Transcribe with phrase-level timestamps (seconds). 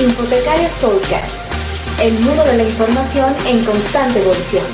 [0.00, 4.64] Infotecarios Podcast, el mundo de la información en constante evolución.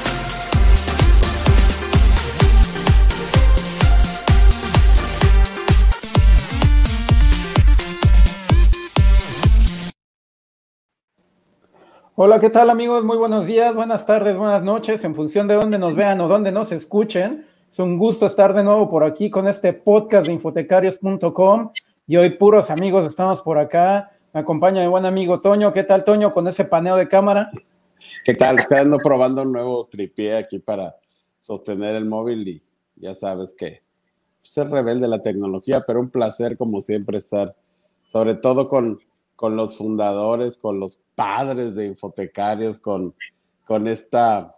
[12.14, 13.04] Hola, ¿qué tal amigos?
[13.04, 16.52] Muy buenos días, buenas tardes, buenas noches, en función de dónde nos vean o dónde
[16.52, 17.44] nos escuchen.
[17.68, 21.72] Es un gusto estar de nuevo por aquí con este podcast de infotecarios.com
[22.06, 25.72] y hoy puros amigos estamos por acá me acompaña mi buen amigo Toño.
[25.72, 27.48] ¿Qué tal, Toño, con ese paneo de cámara?
[28.22, 28.58] ¿Qué tal?
[28.58, 30.94] Estoy ando probando un nuevo tripié aquí para
[31.40, 32.62] sostener el móvil y
[32.96, 33.80] ya sabes que
[34.42, 37.56] ser rebelde la tecnología, pero un placer como siempre estar,
[38.04, 38.98] sobre todo con,
[39.36, 43.14] con los fundadores, con los padres de infotecarios, con,
[43.64, 44.52] con esta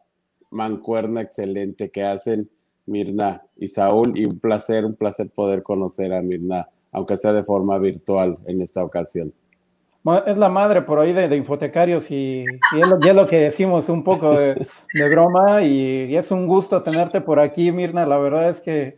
[0.50, 2.50] mancuerna excelente que hacen
[2.86, 7.44] Mirna y Saúl y un placer, un placer poder conocer a Mirna, aunque sea de
[7.44, 9.32] forma virtual en esta ocasión
[10.26, 14.56] es la madre por ahí de, infotecarios y, es lo, que decimos un poco de,
[14.94, 18.06] broma y, es un gusto tenerte por aquí, Mirna.
[18.06, 18.96] La verdad es que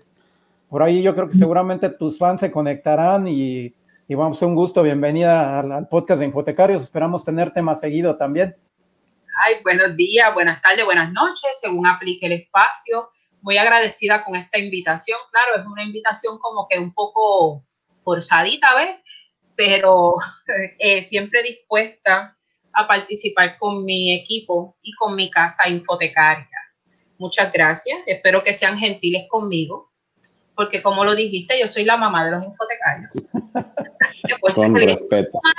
[0.69, 3.75] por ahí yo creo que seguramente tus fans se conectarán y,
[4.09, 4.83] vamos, un gusto.
[4.83, 6.83] Bienvenida al, podcast de Infotecarios.
[6.83, 8.55] Esperamos tenerte más seguido también.
[9.43, 13.11] Ay, buenos días, buenas tardes, buenas noches, según aplique el espacio.
[13.41, 15.19] Muy agradecida con esta invitación.
[15.31, 17.65] Claro, es una invitación como que un poco
[18.05, 18.97] forzadita, ¿ves?
[19.57, 20.17] Pero
[20.79, 22.37] eh, siempre dispuesta
[22.73, 26.49] a participar con mi equipo y con mi casa infotecaria.
[27.19, 29.93] Muchas gracias, espero que sean gentiles conmigo,
[30.55, 33.29] porque como lo dijiste, yo soy la mamá de los infotecarios.
[34.55, 35.41] con respeto.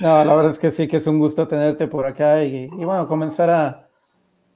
[0.00, 3.08] No, la verdad es que sí, que es un gusto tenerte por acá y, bueno,
[3.08, 3.88] comenzar a,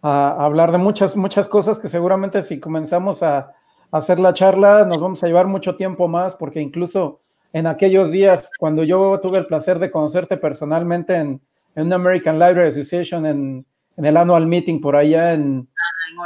[0.00, 3.52] a, hablar de muchas, muchas cosas que seguramente si comenzamos a,
[3.92, 7.20] hacer la charla, nos vamos a llevar mucho tiempo más porque incluso
[7.52, 11.40] en aquellos días, cuando yo tuve el placer de conocerte personalmente en,
[11.76, 13.67] en American Library Association, en,
[13.98, 15.68] en, el annual meeting por allá en,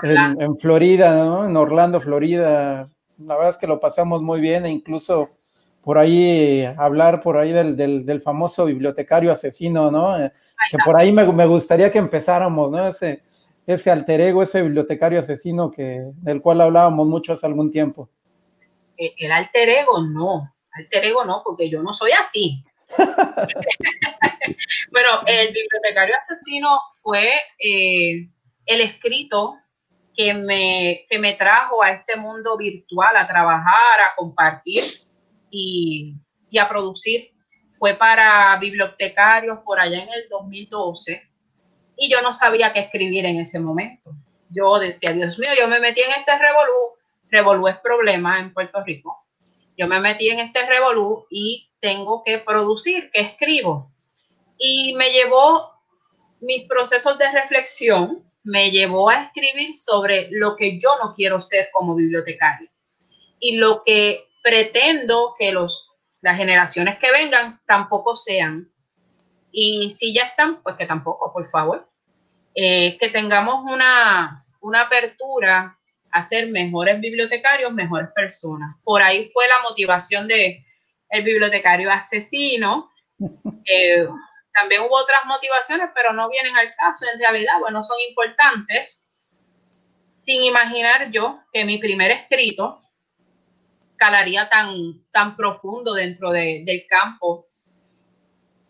[0.04, 1.44] ah, en, Florida, ¿no?
[1.44, 2.86] en Orlando, Florida,
[3.18, 5.30] la verdad es que lo pasamos muy bien e incluso
[5.82, 10.16] por ahí hablar por ahí del, del, del famoso bibliotecario asesino, ¿no?
[10.70, 12.88] Que por ahí me, me, gustaría que empezáramos, ¿no?
[12.88, 13.22] Ese,
[13.66, 18.08] ese alter ego, ese bibliotecario asesino que, del cual hablábamos mucho hace algún tiempo.
[18.96, 22.64] Eh, el alter ego no, alter ego no, porque yo no soy así.
[24.92, 28.30] bueno, el bibliotecario asesino fue eh,
[28.64, 29.56] el escrito
[30.14, 34.84] que me, que me trajo a este mundo virtual, a trabajar, a compartir
[35.50, 36.16] y
[36.58, 37.32] a producir.
[37.78, 41.35] Fue para bibliotecarios por allá en el 2012
[41.96, 44.12] y yo no sabía qué escribir en ese momento.
[44.50, 46.96] Yo decía, Dios mío, yo me metí en este revolú,
[47.30, 49.24] revolú es problema en Puerto Rico.
[49.76, 53.92] Yo me metí en este revolú y tengo que producir, ¿qué escribo?
[54.58, 55.72] Y me llevó
[56.40, 61.68] mis procesos de reflexión, me llevó a escribir sobre lo que yo no quiero ser
[61.72, 62.70] como bibliotecario
[63.40, 68.70] y lo que pretendo que los, las generaciones que vengan tampoco sean
[69.58, 71.90] y si ya están, pues que tampoco, por favor.
[72.54, 75.78] Eh, que tengamos una, una apertura
[76.10, 78.76] a ser mejores bibliotecarios, mejores personas.
[78.84, 80.62] Por ahí fue la motivación de
[81.08, 82.90] el bibliotecario asesino.
[83.18, 89.06] también hubo otras motivaciones, pero no vienen al caso en realidad, bueno, son importantes.
[90.06, 92.82] Sin imaginar yo que mi primer escrito
[93.96, 97.48] calaría tan, tan profundo dentro de, del campo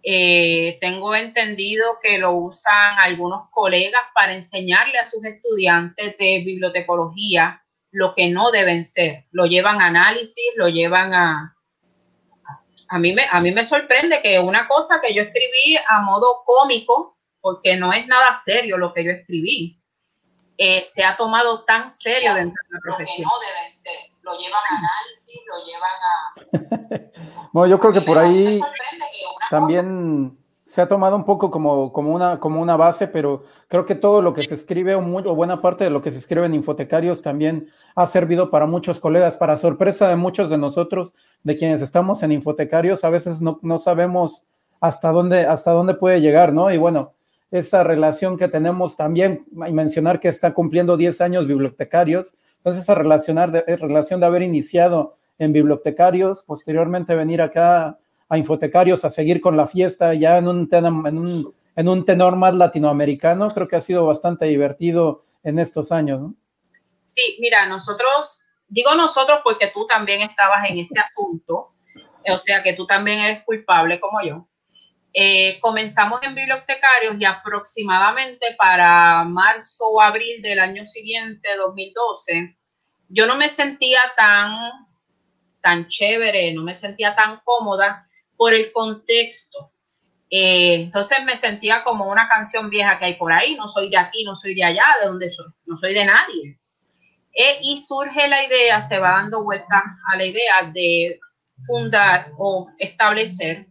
[0.09, 7.61] eh, tengo entendido que lo usan algunos colegas para enseñarle a sus estudiantes de bibliotecología
[7.91, 9.25] lo que no deben ser.
[9.33, 11.56] Lo llevan a análisis, lo llevan a...
[12.89, 16.45] A mí, me, a mí me sorprende que una cosa que yo escribí a modo
[16.45, 19.83] cómico, porque no es nada serio lo que yo escribí,
[20.56, 23.27] eh, se ha tomado tan serio dentro de la profesión.
[23.28, 24.16] no deben ser.
[24.26, 27.48] Lo llevan a análisis, lo llevan a...
[27.53, 28.60] Bueno, yo creo que por ahí
[29.51, 33.95] también se ha tomado un poco como, como, una, como una base, pero creo que
[33.95, 36.54] todo lo que se escribe o, o, buena parte de lo que se escribe en
[36.54, 41.15] Infotecarios también ha servido para muchos colegas, para sorpresa de muchos de nosotros,
[41.45, 44.45] de quienes estamos en Infotecarios, a veces no, no sabemos
[44.80, 46.72] hasta dónde, hasta dónde puede llegar, ¿no?
[46.72, 47.15] Y bueno,
[47.53, 52.36] esa relación que tenemos también, y mencionar que está cumpliendo 10 años bibliotecarios,
[52.66, 57.97] entonces esa relación de, relación de haber iniciado en bibliotecarios, posteriormente venir acá
[58.28, 62.34] a infotecarios a seguir con la fiesta ya en un, en un, en un tenor
[62.34, 66.21] más latinoamericano, creo que ha sido bastante divertido en estos años.
[66.21, 66.34] ¿no?
[67.03, 71.71] Sí, mira, nosotros, digo nosotros porque tú también estabas en este asunto,
[72.28, 74.48] o sea que tú también eres culpable como yo.
[75.18, 82.54] Eh, comenzamos en bibliotecarios y aproximadamente para marzo o abril del año siguiente, 2012,
[83.09, 84.54] yo no me sentía tan,
[85.63, 89.72] tan chévere, no me sentía tan cómoda por el contexto.
[90.28, 93.97] Eh, entonces me sentía como una canción vieja que hay por ahí, no soy de
[93.97, 96.60] aquí, no soy de allá, de donde soy, no soy de nadie.
[97.33, 99.83] Eh, y surge la idea, se va dando vuelta
[100.13, 101.18] a la idea de
[101.66, 103.66] fundar o establecer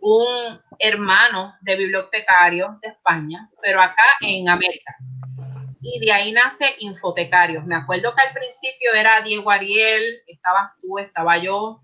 [0.00, 4.96] un hermano de bibliotecario de España, pero acá en América.
[5.82, 7.64] Y de ahí nace Infotecarios.
[7.64, 11.80] Me acuerdo que al principio era Diego Ariel, estabas tú, estaba yo,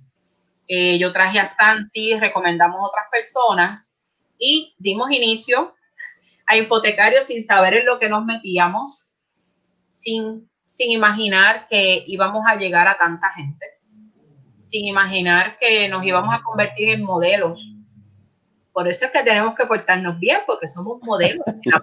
[0.68, 3.98] eh, yo traje a Santi, recomendamos otras personas
[4.38, 5.74] y dimos inicio
[6.46, 9.14] a Infotecarios sin saber en lo que nos metíamos,
[9.90, 13.66] sin, sin imaginar que íbamos a llegar a tanta gente,
[14.56, 17.75] sin imaginar que nos íbamos a convertir en modelos
[18.76, 21.82] por eso es que tenemos que portarnos bien, porque somos modelos en la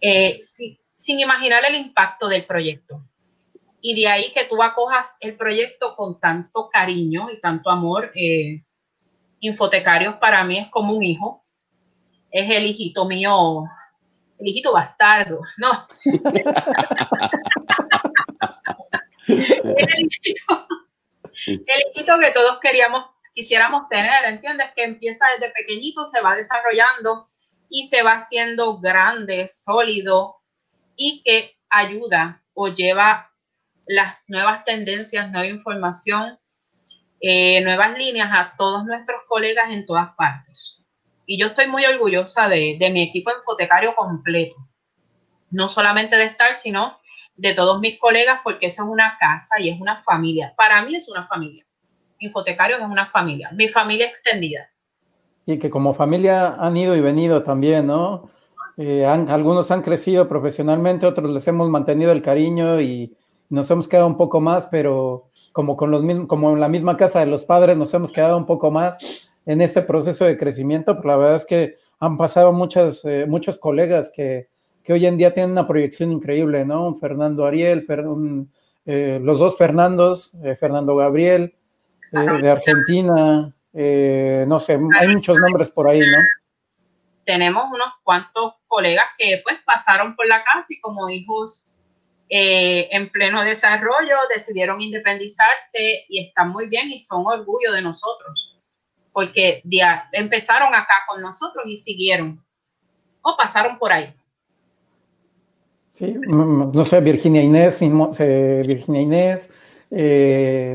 [0.00, 3.04] eh, sin imaginar el impacto del proyecto.
[3.82, 8.10] Y de ahí que tú acojas el proyecto con tanto cariño y tanto amor.
[8.14, 8.64] Eh,
[9.40, 11.44] Infotecarios para mí es como un hijo.
[12.30, 13.64] Es el hijito mío,
[14.38, 15.86] el hijito bastardo, no.
[19.28, 20.08] el
[21.92, 23.04] hijito que todos queríamos
[23.34, 24.70] quisiéramos tener, ¿entiendes?
[24.74, 27.28] Que empieza desde pequeñito, se va desarrollando
[27.68, 30.36] y se va haciendo grande, sólido
[30.96, 33.32] y que ayuda o lleva
[33.86, 36.38] las nuevas tendencias, nueva información,
[37.20, 40.84] eh, nuevas líneas a todos nuestros colegas en todas partes.
[41.26, 44.56] Y yo estoy muy orgullosa de, de mi equipo infotecario completo,
[45.50, 46.98] no solamente de estar, sino
[47.36, 50.54] de todos mis colegas, porque eso es una casa y es una familia.
[50.56, 51.64] Para mí es una familia.
[52.18, 54.70] Infotecarios es una familia, mi familia extendida.
[55.46, 58.30] Y que como familia han ido y venido también, ¿no?
[58.76, 63.16] Eh, algunos han crecido profesionalmente, otros les hemos mantenido el cariño y
[63.48, 66.96] nos hemos quedado un poco más, pero como, con los mismos, como en la misma
[66.96, 70.96] casa de los padres nos hemos quedado un poco más en ese proceso de crecimiento,
[70.96, 74.48] pero la verdad es que han pasado muchas, eh, muchos colegas que,
[74.84, 76.86] que, hoy en día tienen una proyección increíble, ¿no?
[76.86, 77.86] Un Fernando Ariel,
[78.86, 81.54] eh, los dos Fernandos, Fernando Gabriel,
[82.12, 86.18] eh, de Argentina, eh, no sé, hay muchos nombres por ahí, ¿no?
[87.24, 91.70] Tenemos unos cuantos colegas que pues pasaron por la casa y como hijos
[92.30, 98.58] eh, en pleno desarrollo decidieron independizarse y están muy bien y son orgullo de nosotros,
[99.12, 99.62] porque
[100.12, 102.42] empezaron acá con nosotros y siguieron
[103.22, 104.14] o pasaron por ahí.
[105.90, 109.52] Sí, no sé, Virginia Inés, Virginia Inés,
[109.90, 110.67] eh,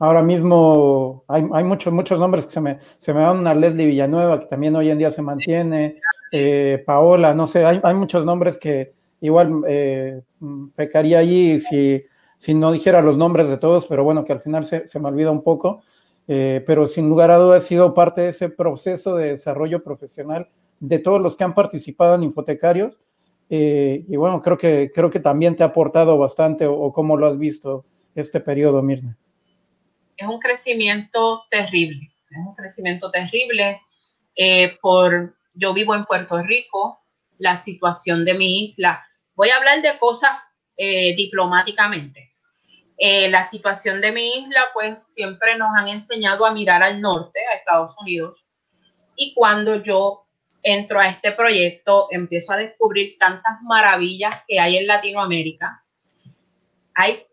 [0.00, 4.76] Ahora mismo hay, muchos, nombres que se me, se dan, una Leslie Villanueva, que también
[4.76, 6.00] hoy en día se mantiene,
[6.30, 10.22] eh, Paola, no sé, hay, muchos nombres que igual eh,
[10.76, 12.04] pecaría allí si,
[12.36, 15.32] si no dijera los nombres de todos, pero bueno, que al final se, me olvida
[15.32, 15.82] un poco.
[16.30, 20.50] Eh, pero sin lugar a dudas ha sido parte de ese proceso de desarrollo profesional
[20.78, 23.00] de todos los que han participado en Infotecarios.
[23.48, 27.26] y bueno, creo que, creo que también te ha aportado bastante, o, o cómo lo
[27.26, 27.84] has visto
[28.14, 29.16] este periodo, Mirna
[30.18, 33.80] es un crecimiento terrible, es un crecimiento terrible.
[34.34, 37.00] Eh, por, yo vivo en Puerto Rico,
[37.38, 39.06] la situación de mi isla.
[39.34, 40.30] Voy a hablar de cosas
[40.76, 42.34] eh, diplomáticamente.
[42.98, 47.40] Eh, la situación de mi isla, pues siempre nos han enseñado a mirar al norte,
[47.46, 48.44] a Estados Unidos.
[49.14, 50.26] Y cuando yo
[50.64, 55.84] entro a este proyecto, empiezo a descubrir tantas maravillas que hay en Latinoamérica.
[56.94, 57.27] Hay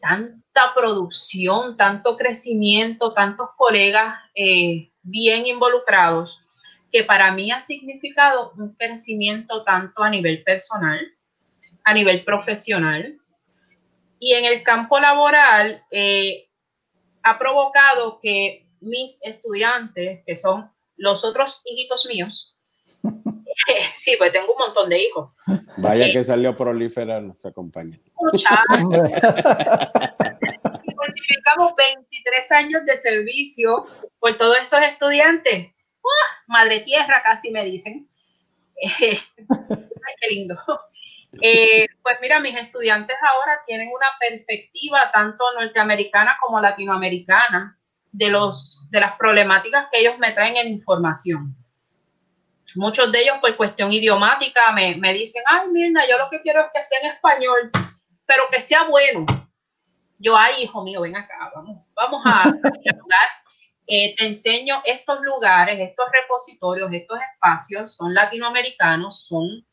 [0.00, 6.42] tanta producción, tanto crecimiento, tantos colegas eh, bien involucrados,
[6.92, 11.00] que para mí ha significado un crecimiento tanto a nivel personal,
[11.84, 13.18] a nivel profesional,
[14.18, 16.48] y en el campo laboral eh,
[17.22, 22.54] ha provocado que mis estudiantes, que son los otros hijitos míos,
[23.94, 25.30] sí, pues tengo un montón de hijos.
[25.76, 28.00] Vaya que salió prolífera nuestra compañía.
[30.96, 33.86] Multiplicamos 23 años de servicio
[34.18, 35.72] por todos esos estudiantes.
[36.46, 38.08] Madre tierra, casi me dicen.
[38.82, 39.20] ay,
[40.20, 40.56] qué lindo.
[41.40, 47.78] Eh, pues mira, mis estudiantes ahora tienen una perspectiva tanto norteamericana como latinoamericana
[48.10, 51.56] de, los, de las problemáticas que ellos me traen en información.
[52.76, 56.60] Muchos de ellos por cuestión idiomática me, me dicen, ay, Mirna, yo lo que quiero
[56.60, 57.70] es que sea en español,
[58.30, 59.26] pero que sea bueno.
[60.20, 63.28] Yo, ay, hijo mío, ven acá, vamos, vamos a, lugar.
[63.88, 69.66] Eh, te enseño estos lugares, estos repositorios, estos espacios son latinoamericanos, son,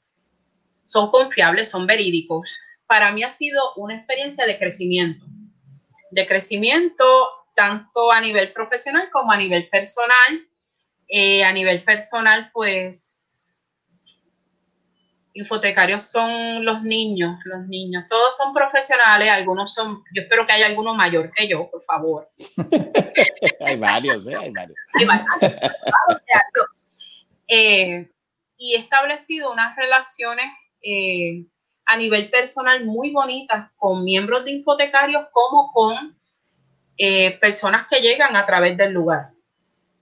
[0.85, 2.57] son confiables, son verídicos.
[2.87, 5.23] Para mí ha sido una experiencia de crecimiento,
[6.09, 7.05] de crecimiento
[7.55, 10.47] tanto a nivel profesional como a nivel personal.
[11.09, 13.26] Eh, a nivel personal, pues
[15.37, 18.05] infotecarios son los niños, los niños.
[18.09, 22.29] Todos son profesionales, algunos son, yo espero que haya alguno mayor que yo, por favor.
[23.65, 24.35] hay varios, ¿eh?
[24.35, 24.77] Hay varios.
[27.49, 28.11] Eh,
[28.57, 30.47] y he establecido unas relaciones
[30.81, 31.45] eh,
[31.85, 36.19] a nivel personal muy bonitas con miembros de infotecarios como con
[36.97, 39.31] eh, personas que llegan a través del lugar.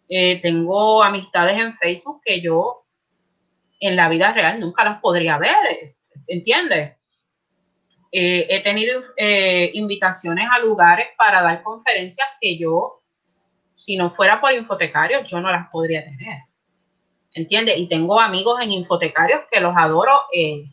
[0.08, 2.85] tengo amistades en Facebook que yo
[3.79, 5.96] en la vida real nunca las podría ver,
[6.27, 6.96] ¿entiendes?
[8.17, 13.03] Eh, he tenido eh, invitaciones a lugares para dar conferencias que yo,
[13.74, 16.44] si no fuera por infotecarios, yo no las podría tener.
[17.34, 17.77] ¿Entiendes?
[17.77, 20.13] Y tengo amigos en infotecarios que los adoro.
[20.32, 20.63] Eh,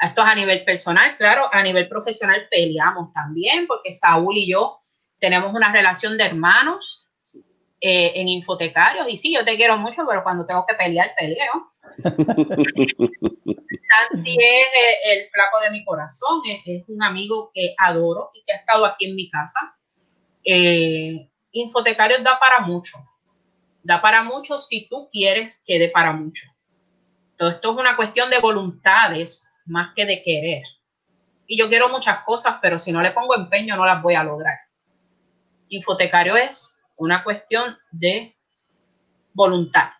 [0.00, 4.80] esto es a nivel personal, claro, a nivel profesional peleamos también, porque Saúl y yo
[5.20, 7.08] tenemos una relación de hermanos
[7.80, 9.08] en infotecarios.
[9.08, 11.67] Y sí, yo te quiero mucho, pero cuando tengo que pelear, peleo.
[13.88, 14.66] Santi es
[15.04, 19.06] el flaco de mi corazón, es, un amigo que adoro y que ha estado aquí
[19.06, 19.76] en mi casa.
[20.44, 22.98] Eh, Infotecarios da para mucho,
[23.82, 26.46] da para mucho si tú quieres que dé para mucho.
[27.36, 30.62] Todo esto es una cuestión de voluntades más que de querer.
[31.46, 34.22] Y yo quiero muchas cosas, pero si no le pongo empeño no las voy a
[34.22, 34.58] lograr.
[35.68, 38.36] Infotecario es una cuestión de
[39.32, 39.90] voluntad,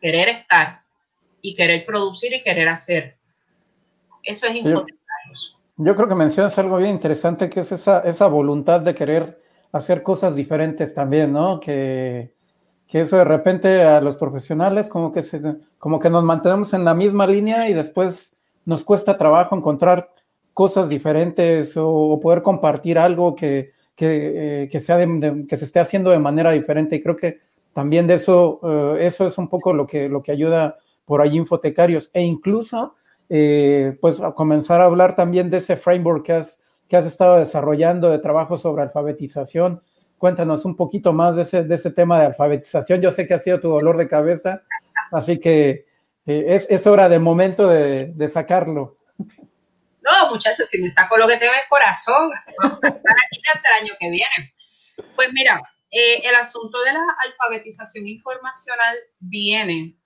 [0.00, 0.81] querer estar
[1.42, 3.16] y querer producir y querer hacer.
[4.22, 4.94] Eso es importante.
[5.76, 10.02] Yo creo que mencionas algo bien interesante, que es esa, esa voluntad de querer hacer
[10.02, 11.58] cosas diferentes también, ¿no?
[11.58, 12.32] Que,
[12.86, 15.40] que eso de repente a los profesionales como que, se,
[15.78, 20.10] como que nos mantenemos en la misma línea y después nos cuesta trabajo encontrar
[20.52, 24.98] cosas diferentes o, poder compartir algo que, que, eh, sea
[25.48, 26.96] que se esté haciendo de manera diferente.
[26.96, 27.40] Y creo que
[27.72, 31.36] también de eso, eh, eso es un poco lo que, lo que ayuda por ahí
[31.36, 32.94] infotecarios e incluso
[33.28, 37.38] eh, pues a comenzar a hablar también de ese framework que has, que has estado
[37.38, 39.82] desarrollando de trabajo sobre alfabetización.
[40.18, 43.00] Cuéntanos un poquito más de ese, de ese tema de alfabetización.
[43.00, 44.62] Yo sé que ha sido tu dolor de cabeza,
[45.10, 45.86] así que
[46.26, 48.96] eh, es, es, hora de momento de, de, sacarlo.
[49.18, 52.30] No, muchachos, si me saco lo que tengo en el corazón,
[52.62, 54.54] vamos a estar aquí hasta el año que viene.
[55.16, 59.96] Pues mira, eh, el asunto de la alfabetización informacional viene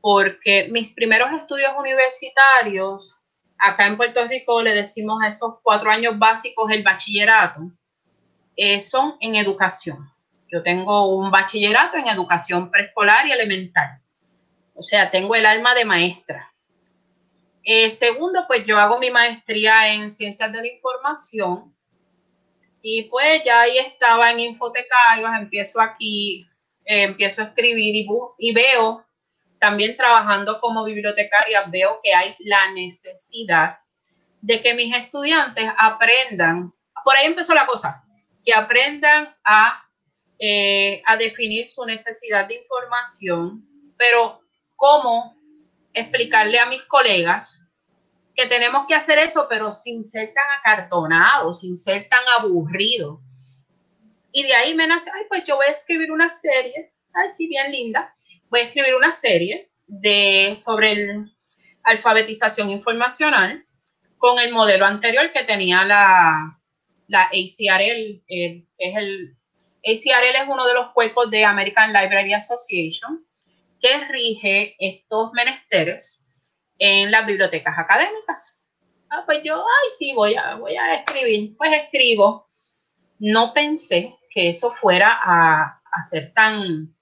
[0.00, 3.22] porque mis primeros estudios universitarios,
[3.58, 7.70] acá en Puerto Rico le decimos a esos cuatro años básicos el bachillerato,
[8.56, 10.10] eh, son en educación.
[10.48, 14.00] Yo tengo un bachillerato en educación preescolar y elemental.
[14.74, 16.52] O sea, tengo el alma de maestra.
[17.62, 21.74] Eh, segundo, pues yo hago mi maestría en ciencias de la información
[22.82, 26.48] y pues ya ahí estaba en infotecarios, empiezo aquí,
[26.86, 29.04] eh, empiezo a escribir y, y veo
[29.60, 33.78] también trabajando como bibliotecaria veo que hay la necesidad
[34.40, 36.72] de que mis estudiantes aprendan,
[37.04, 38.02] por ahí empezó la cosa,
[38.42, 39.86] que aprendan a,
[40.38, 44.40] eh, a definir su necesidad de información, pero
[44.76, 45.36] cómo
[45.92, 47.62] explicarle a mis colegas
[48.34, 53.20] que tenemos que hacer eso, pero sin ser tan acartonado, sin ser tan aburrido.
[54.32, 57.46] Y de ahí me nace, ay, pues yo voy a escribir una serie, ay, sí,
[57.46, 58.14] bien linda,
[58.50, 61.32] voy a escribir una serie de, sobre el,
[61.84, 63.64] alfabetización informacional
[64.18, 66.60] con el modelo anterior que tenía la,
[67.08, 69.36] la ACRL, es el
[69.82, 73.26] ACRL es uno de los cuerpos de American Library Association
[73.80, 76.26] que rige estos menesteres
[76.78, 78.62] en las bibliotecas académicas.
[79.08, 81.56] Ah, pues yo, ay, sí, voy a, voy a escribir.
[81.56, 82.48] Pues escribo.
[83.18, 86.94] No pensé que eso fuera a, a ser tan,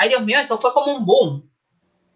[0.00, 1.52] ay Dios mío, eso fue como un boom.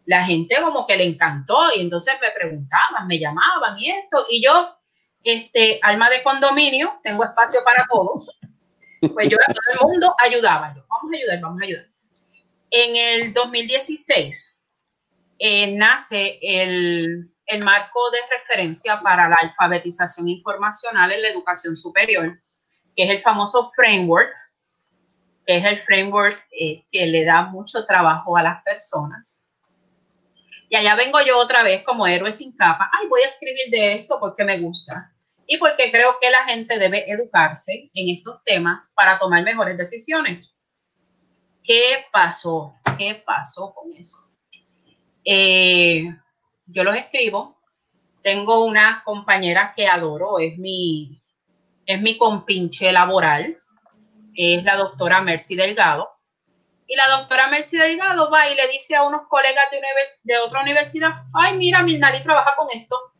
[0.06, 4.42] La gente como que le encantó y entonces me preguntaban, me llamaban y esto, y
[4.42, 4.74] yo,
[5.22, 8.30] este, alma de condominio, tengo espacio para todos,
[9.00, 11.86] pues yo a todo el mundo ayudaba, vamos a ayudar, vamos a ayudar.
[12.70, 14.66] En el 2016
[15.38, 22.40] eh, nace el, el marco de referencia para la alfabetización informacional en la educación superior,
[22.96, 24.32] que es el famoso framework
[25.46, 29.48] que es el framework eh, que le da mucho trabajo a las personas.
[30.68, 32.90] Y allá vengo yo otra vez como héroe sin capa.
[32.92, 35.10] Ay, voy a escribir de esto porque me gusta.
[35.46, 40.54] y porque creo que la gente debe educarse en estos temas para tomar mejores decisiones.
[41.62, 42.74] ¿Qué pasó?
[42.96, 44.16] ¿Qué pasó con eso?
[45.24, 46.04] Eh,
[46.66, 47.58] yo los escribo.
[48.22, 51.22] Tengo una compañera que adoro, es mi,
[51.84, 53.58] es mi compinche laboral,
[54.34, 56.08] es la doctora Mercy Delgado.
[56.86, 59.80] Y la doctora Mercy Delgado va y le dice a unos colegas de,
[60.24, 63.14] de otra universidad, ay, mira, Mirnali trabaja con esto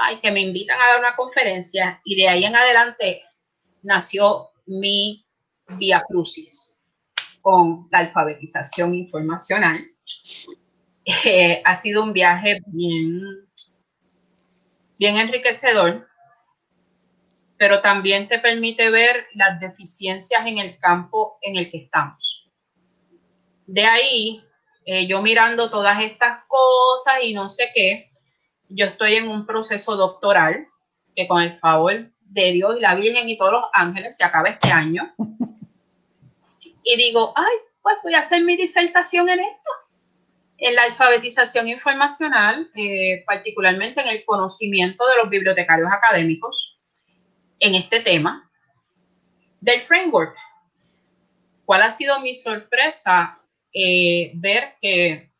[0.00, 3.22] ay, que me invitan a dar una conferencia y de ahí en adelante
[3.82, 5.24] nació mi
[5.78, 6.80] Via Crucis
[7.42, 9.78] con la alfabetización informacional.
[11.24, 13.48] Eh, ha sido un viaje bien,
[14.98, 16.06] bien enriquecedor,
[17.60, 22.50] pero también te permite ver las deficiencias en el campo en el que estamos.
[23.66, 24.42] De ahí,
[24.86, 28.08] eh, yo mirando todas estas cosas y no sé qué,
[28.70, 30.68] yo estoy en un proceso doctoral
[31.14, 34.48] que con el favor de Dios y la Virgen y todos los ángeles se acaba
[34.48, 35.14] este año.
[36.82, 39.70] Y digo, ay, pues voy a hacer mi disertación en esto,
[40.56, 46.79] en la alfabetización informacional, eh, particularmente en el conocimiento de los bibliotecarios académicos
[47.60, 48.50] en este tema
[49.60, 50.34] del framework.
[51.64, 53.38] ¿Cuál ha sido mi sorpresa?
[53.72, 55.30] Eh, ver que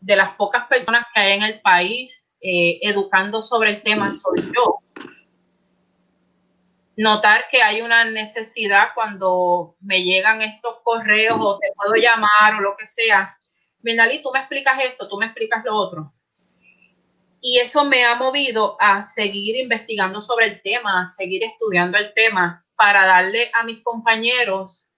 [0.00, 4.42] de las pocas personas que hay en el país eh, educando sobre el tema soy
[4.54, 4.80] yo.
[6.96, 12.60] Notar que hay una necesidad cuando me llegan estos correos o te puedo llamar o
[12.60, 13.38] lo que sea.
[13.82, 16.12] Minali, tú me explicas esto, tú me explicas lo otro.
[17.40, 22.12] Y eso me ha movido a seguir investigando sobre el tema, a seguir estudiando el
[22.14, 24.88] tema para darle a mis compañeros,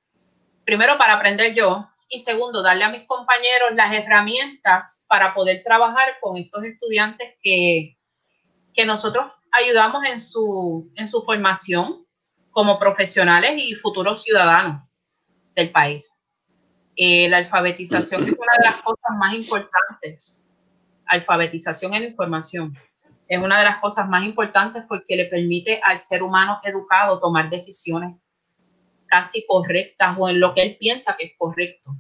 [0.65, 6.17] primero para aprender yo, y segundo, darle a mis compañeros las herramientas para poder trabajar
[6.21, 7.97] con estos estudiantes que,
[8.75, 12.07] que nosotros ayudamos en su, en su formación
[12.51, 14.83] como profesionales y futuros ciudadanos
[15.55, 16.13] del país.
[16.97, 20.40] Eh, la alfabetización es una de las cosas más importantes.
[21.11, 22.73] Alfabetización en información
[23.27, 27.51] es una de las cosas más importantes porque le permite al ser humano educado tomar
[27.51, 28.17] decisiones
[29.07, 31.97] casi correctas o en lo que él piensa que es correcto.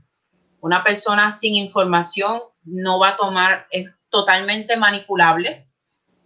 [0.60, 5.66] Una persona sin información no va a tomar, es totalmente manipulable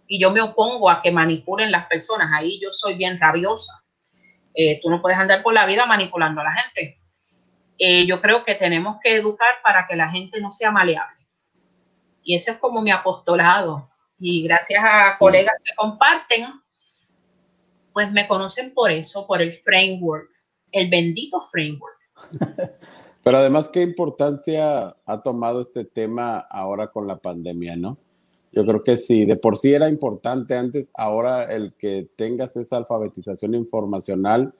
[0.07, 2.29] y yo me opongo a que manipulen las personas.
[2.33, 3.83] Ahí yo soy bien rabiosa.
[4.53, 6.99] Eh, tú no puedes andar por la vida manipulando a la gente.
[7.77, 11.24] Eh, yo creo que tenemos que educar para que la gente no sea maleable.
[12.25, 13.89] Y ese es como mi apostolado.
[14.19, 16.45] Y gracias a colegas que comparten,
[17.93, 20.35] pues me conocen por eso, por el framework
[20.75, 21.95] el bendito framework.
[23.23, 27.97] Pero además, ¿qué importancia ha tomado este tema ahora con la pandemia, no?
[28.51, 32.77] Yo creo que sí, de por sí era importante antes, ahora el que tengas esa
[32.77, 34.53] alfabetización informacional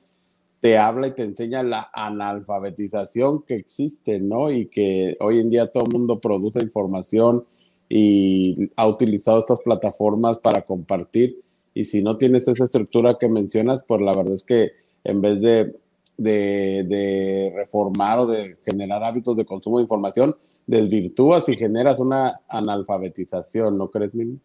[0.62, 4.50] te habla y te enseña la analfabetización que existe, ¿no?
[4.50, 7.46] Y que hoy en día todo el mundo produce información
[7.90, 11.42] y ha utilizado estas plataformas para compartir.
[11.74, 14.72] Y si no tienes esa estructura que mencionas, pues la verdad es que
[15.04, 15.76] en vez de
[16.18, 23.78] de, reformar o de generar hábitos de consumo de información, desvirtúas y generas una analfabetización,
[23.78, 24.40] ¿no crees, Mimi?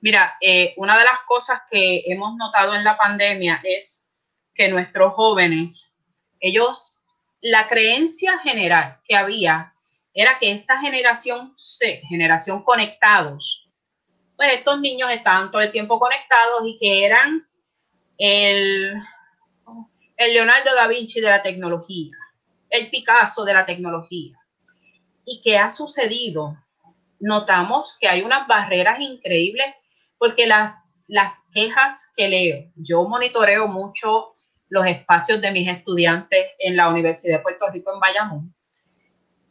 [0.00, 4.10] Mira, eh, una de las cosas que hemos notado en la pandemia es
[4.54, 5.98] que nuestros jóvenes,
[6.40, 7.04] ellos,
[7.40, 9.73] la creencia general que había
[10.14, 13.68] era que esta generación C, generación conectados,
[14.36, 17.46] pues estos niños estaban todo el tiempo conectados y que eran
[18.18, 18.94] el,
[20.16, 22.16] Leonardo da Vinci de la tecnología,
[22.70, 24.38] el Picasso de la tecnología.
[25.24, 26.56] ¿Y qué ha sucedido?
[27.18, 29.82] Notamos que hay unas barreras increíbles
[30.18, 34.36] porque las, las quejas que leo, yo monitoreo mucho
[34.68, 38.53] los espacios de mis estudiantes en la Universidad de Puerto Rico en Bayamón.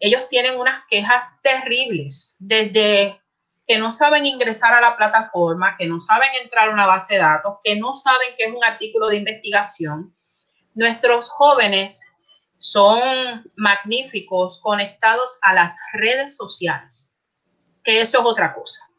[0.05, 3.21] Ellos tienen unas quejas terribles, desde
[3.65, 7.21] que no saben ingresar a la plataforma, que no saben entrar a una base de
[7.21, 10.13] datos, que no saben qué es un artículo de investigación,
[10.75, 12.01] Nuestros jóvenes
[12.57, 12.99] son
[13.55, 17.15] magníficos conectados a las redes sociales,
[17.83, 18.89] que eso es otra cosa.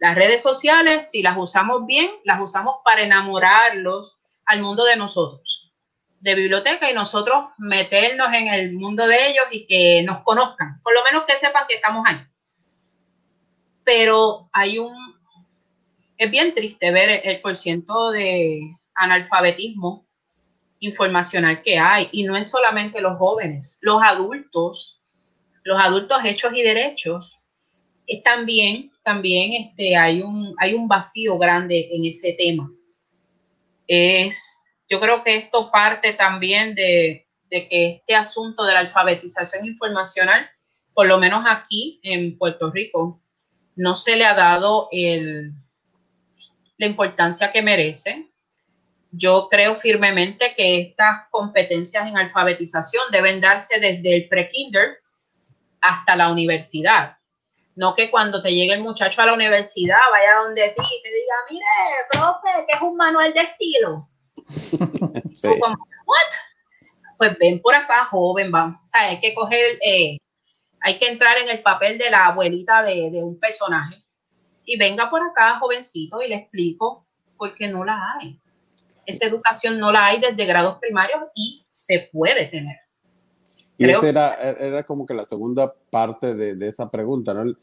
[0.00, 5.63] Las redes sociales, si las usamos bien, las usamos para enamorarlos al mundo de nosotros,
[6.24, 10.94] de biblioteca, y nosotros meternos en el mundo de ellos y que nos conozcan, por
[10.94, 12.16] lo menos que sepan que estamos ahí.
[13.84, 14.96] Pero hay un,
[16.16, 18.62] es bien triste ver el porciento de
[18.94, 20.06] analfabetismo
[20.78, 22.08] informacional que hay.
[22.12, 25.02] Y no es solamente los jóvenes, los adultos,
[25.62, 27.44] los adultos hechos y derechos,
[28.06, 32.72] es también también este, hay, un, hay un vacío grande en ese tema.
[33.86, 40.48] Es, yo creo que esto parte también de, que este asunto de la alfabetización informacional,
[40.92, 43.20] por lo menos aquí en Puerto Rico,
[43.76, 48.30] no se le ha dado la importancia que merece.
[49.10, 54.98] Yo creo firmemente que estas competencias en alfabetización deben darse desde el pre-kinder
[55.80, 57.16] hasta la universidad.
[57.76, 61.08] No que cuando te llegue el muchacho a la universidad vaya donde ti y te
[61.08, 61.64] diga, mire,
[62.10, 64.08] profe, que es un manual de estilo.
[67.16, 68.76] Pues ven por acá, joven, vamos.
[68.82, 70.18] O sea, hay que coger, eh,
[70.80, 73.98] hay que entrar en el papel de la abuelita de, de un personaje.
[74.64, 78.40] Y venga por acá, jovencito, y le explico por qué no la hay.
[79.06, 82.76] Esa educación no la hay desde grados primarios y se puede tener.
[83.76, 87.54] Y esa era, era como que la segunda parte de, de, esa pregunta, ¿no?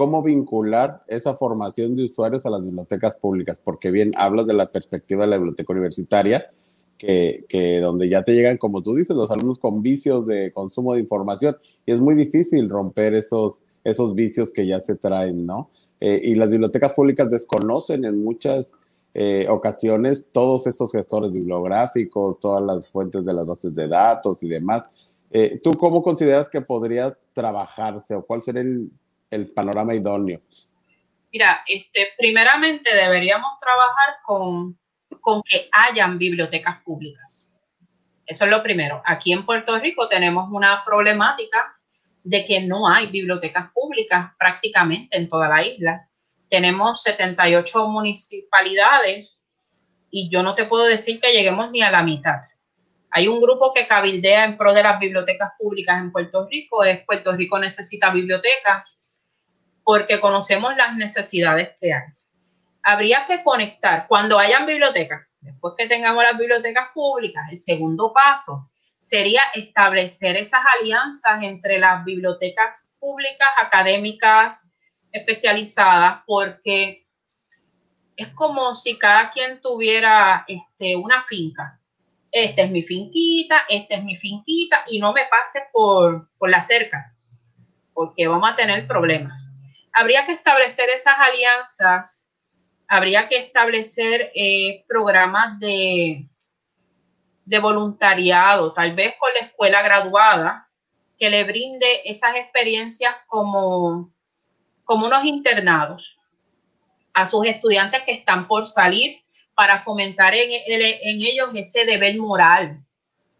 [0.00, 3.60] ¿Cómo vincular esa formación de usuarios a las bibliotecas públicas?
[3.62, 6.50] Porque bien, hablas de la perspectiva de la biblioteca universitaria,
[6.96, 10.94] que, que, donde ya te llegan, como tú dices, los alumnos con vicios de consumo
[10.94, 15.68] de información, y es muy difícil romper esos, esos vicios que ya se traen, ¿no?
[16.00, 18.72] Eh, y las bibliotecas públicas desconocen en muchas
[19.12, 24.48] eh, ocasiones todos estos gestores bibliográficos, todas las fuentes de las bases de datos y
[24.48, 24.84] demás.
[25.30, 28.90] Eh, ¿Tú cómo consideras que podría trabajarse o cuál sería el,
[29.30, 30.42] el panorama idóneo?
[31.32, 34.78] Mira, este, primeramente deberíamos trabajar con,
[35.20, 37.56] con que hayan bibliotecas públicas.
[38.26, 39.02] Eso es lo primero.
[39.06, 41.76] Aquí en Puerto Rico tenemos una problemática
[42.22, 46.08] de que no hay bibliotecas públicas prácticamente en toda la isla.
[46.48, 49.46] Tenemos 78 municipalidades
[50.10, 52.40] y yo no te puedo decir que lleguemos ni a la mitad.
[53.10, 57.04] Hay un grupo que cabildea en pro de las bibliotecas públicas en Puerto Rico, es
[57.04, 59.08] Puerto Rico necesita bibliotecas,
[59.90, 62.04] porque conocemos las necesidades que hay.
[62.84, 68.70] Habría que conectar, cuando hayan bibliotecas, después que tengamos las bibliotecas públicas, el segundo paso
[68.98, 74.70] sería establecer esas alianzas entre las bibliotecas públicas, académicas,
[75.10, 77.08] especializadas, porque
[78.14, 81.80] es como si cada quien tuviera este, una finca
[82.32, 86.62] esta es mi finquita, esta es mi finquita y no me pase por, por la
[86.62, 87.12] cerca,
[87.92, 89.50] porque vamos a tener problemas.
[89.92, 92.26] Habría que establecer esas alianzas,
[92.88, 96.28] habría que establecer eh, programas de,
[97.44, 100.68] de voluntariado, tal vez con la escuela graduada,
[101.18, 104.12] que le brinde esas experiencias como,
[104.84, 106.18] como unos internados
[107.12, 109.22] a sus estudiantes que están por salir
[109.54, 112.82] para fomentar en, en, ellos ese deber moral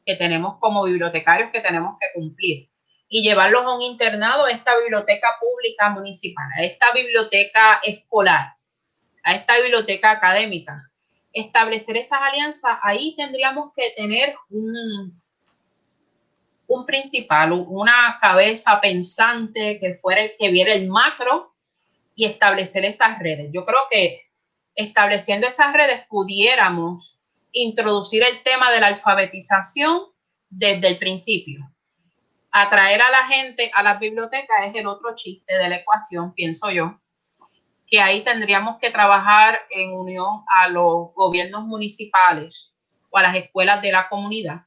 [0.05, 2.70] que tenemos como bibliotecarios que tenemos que cumplir
[3.13, 8.55] y llevarlos a un internado a esta biblioteca pública municipal, a esta biblioteca escolar,
[9.25, 10.89] a esta biblioteca académica.
[11.33, 15.21] Establecer esas alianzas, ahí tendríamos que tener un,
[16.69, 21.53] un principal, una cabeza pensante que fuera el que viera el macro
[22.15, 23.51] y establecer esas redes.
[23.53, 24.23] Yo creo que
[24.77, 27.19] estableciendo esas redes pudiéramos
[27.51, 30.03] introducir el tema de la alfabetización
[30.49, 31.73] desde el principio.
[32.53, 36.71] Atraer a la gente a las bibliotecas es el otro chiste de la ecuación, pienso
[36.71, 37.01] yo,
[37.87, 42.73] que ahí tendríamos que trabajar en unión a los gobiernos municipales
[43.11, 44.63] o a las escuelas de la comunidad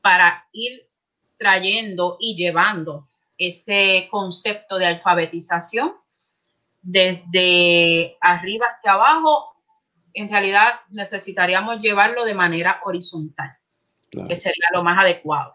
[0.00, 0.88] para ir
[1.36, 5.94] trayendo y llevando ese concepto de alfabetización
[6.82, 9.54] desde arriba hasta abajo,
[10.14, 13.56] en realidad necesitaríamos llevarlo de manera horizontal,
[14.10, 15.52] que sería lo más adecuado.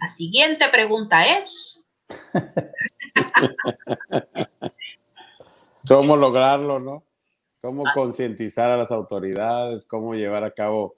[0.00, 1.86] La siguiente pregunta es...
[5.88, 7.04] ¿Cómo lograrlo, no?
[7.60, 7.92] ¿Cómo ah.
[7.94, 9.86] concientizar a las autoridades?
[9.86, 10.96] ¿Cómo llevar a cabo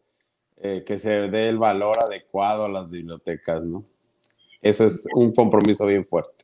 [0.57, 3.85] eh, que se dé el valor adecuado a las bibliotecas, no?
[4.61, 6.39] Eso es un compromiso bien fuerte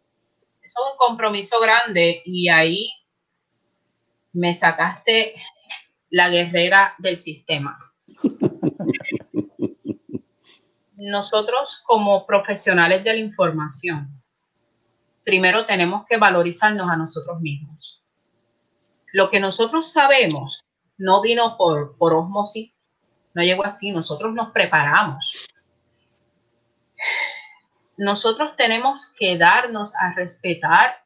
[0.65, 2.91] es un compromiso grande y ahí
[4.33, 5.35] me sacaste
[6.11, 7.79] la guerrera del sistema.
[11.11, 14.23] Nosotros como profesionales de la información,
[15.25, 18.03] primero tenemos que valorizarnos a nosotros mismos.
[19.13, 20.65] Lo que nosotros sabemos
[20.97, 22.73] no vino por, por osmosis,
[23.35, 25.49] no llegó así, nosotros nos preparamos
[27.97, 31.03] nosotros tenemos que darnos a respetar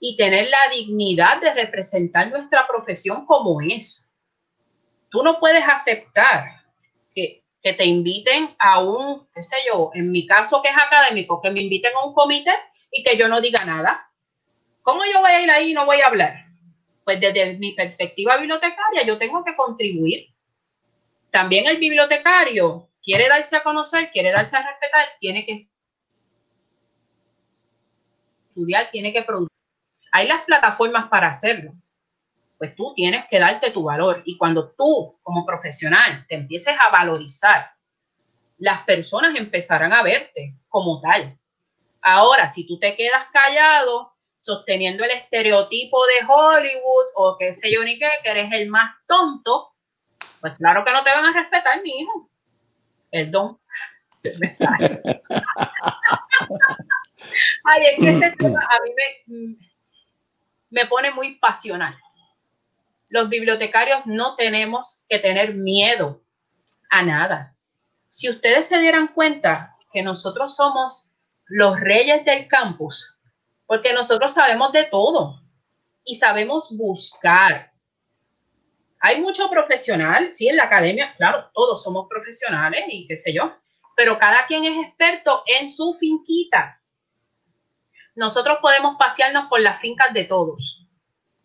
[0.00, 4.14] y tener la dignidad de representar nuestra profesión como es.
[5.10, 6.63] Tú no puedes aceptar
[7.64, 11.50] que, te inviten a un, qué sé yo, en mi caso que es académico, que
[11.50, 12.52] me inviten a un comité
[12.92, 14.10] y que yo no diga nada.
[14.82, 16.46] ¿Cómo yo voy a ir ahí y no voy a hablar?
[17.04, 20.28] Pues desde mi perspectiva bibliotecaria, yo tengo que contribuir.
[21.30, 25.68] También el bibliotecario quiere darse a conocer, quiere darse a respetar, tiene que
[28.48, 29.56] estudiar, tiene que producir.
[30.12, 31.72] Hay las plataformas para hacerlo.
[32.58, 34.22] Pues tú tienes que darte tu valor.
[34.24, 37.72] Y cuando tú, como profesional, te empieces a valorizar,
[38.58, 41.38] las personas empezarán a verte como tal.
[42.00, 47.82] Ahora, si tú te quedas callado, sosteniendo el estereotipo de Hollywood o qué sé yo
[47.82, 49.74] ni qué, que eres el más tonto,
[50.40, 52.28] pues claro que no te van a respetar, mi hijo.
[53.10, 53.58] Perdón.
[57.64, 59.56] Ay, es que este tema a mí me,
[60.68, 61.98] me pone muy pasional.
[63.14, 66.20] Los bibliotecarios no tenemos que tener miedo
[66.90, 67.56] a nada.
[68.08, 71.12] Si ustedes se dieran cuenta que nosotros somos
[71.44, 73.16] los reyes del campus,
[73.66, 75.40] porque nosotros sabemos de todo
[76.02, 77.72] y sabemos buscar.
[78.98, 83.56] Hay mucho profesional, sí, en la academia, claro, todos somos profesionales y qué sé yo,
[83.96, 86.82] pero cada quien es experto en su finquita.
[88.16, 90.83] Nosotros podemos pasearnos por las fincas de todos,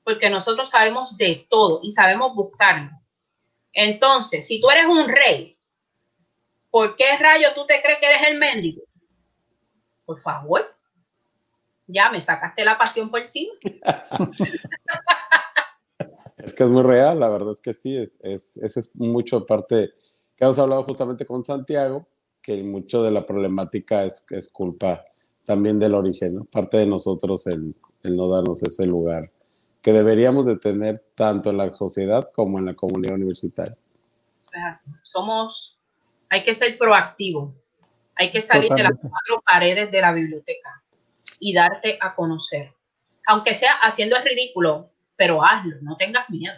[0.10, 2.90] porque nosotros sabemos de todo y sabemos buscarlo.
[3.74, 5.56] Entonces, si tú eres un rey,
[6.72, 8.82] ¿por qué rayo tú te crees que eres el mendigo?
[10.06, 10.76] Por favor
[11.86, 13.52] ya me sacaste la pasión por sí.
[16.38, 19.92] es que es muy real, la verdad es que sí, es, es, es mucho parte
[20.36, 22.08] que hemos hablado justamente con Santiago,
[22.42, 25.06] que mucho de la problemática es, es culpa
[25.46, 26.46] también del origen, ¿no?
[26.46, 29.32] parte de nosotros el, el no darnos ese lugar
[29.82, 33.78] que deberíamos de tener tanto en la sociedad como en la comunidad universitaria.
[34.42, 34.92] Eso es así.
[35.04, 35.80] Somos,
[36.30, 37.54] hay que ser proactivo,
[38.16, 40.84] hay que salir de las cuatro paredes de la biblioteca
[41.40, 42.74] y darte a conocer.
[43.28, 46.56] Aunque sea haciendo el ridículo, pero hazlo, no tengas miedo.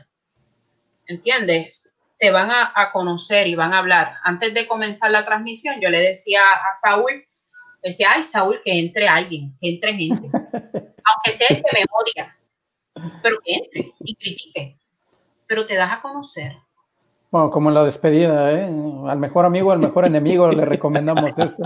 [1.08, 1.98] ¿Entiendes?
[2.18, 4.16] Te van a, conocer y van a hablar.
[4.24, 7.26] Antes de comenzar la transmisión, yo le decía a Saúl,
[7.84, 10.30] decía, ay, Saúl, que entre alguien, que entre gente.
[10.34, 12.38] Aunque sea el que me odia,
[12.94, 14.78] pero que entre y critique.
[15.48, 16.54] Pero te das a conocer.
[17.30, 18.70] Bueno, como en la despedida, ¿eh?
[19.08, 21.64] Al mejor amigo, al mejor enemigo le recomendamos eso.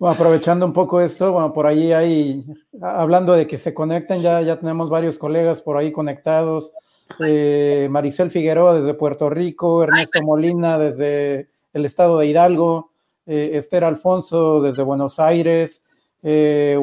[0.00, 2.46] Bueno, aprovechando un poco esto, bueno, por ahí hay,
[2.80, 6.72] hablando de que se conectan, ya, ya tenemos varios colegas por ahí conectados.
[7.18, 12.92] Eh, Maricel Figueroa desde Puerto Rico, Ernesto Molina desde el estado de Hidalgo,
[13.26, 15.84] eh, Esther Alfonso desde Buenos Aires,
[16.22, 16.78] eh,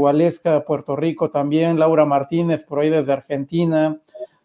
[0.65, 3.97] Puerto Rico también, Laura Martínez por ahí desde Argentina,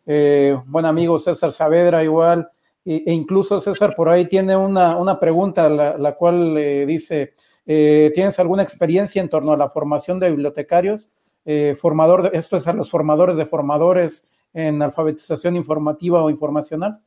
[0.06, 2.48] eh, buen amigo César Saavedra igual,
[2.84, 7.34] e, e, incluso César por ahí tiene una, una pregunta, la, la cual dice,
[7.66, 11.10] eh, ¿Tienes alguna experiencia en torno a la formación de bibliotecarios?
[11.44, 17.00] Eh, formador esto es a los formadores de formadores en alfabetización informativa o informacional.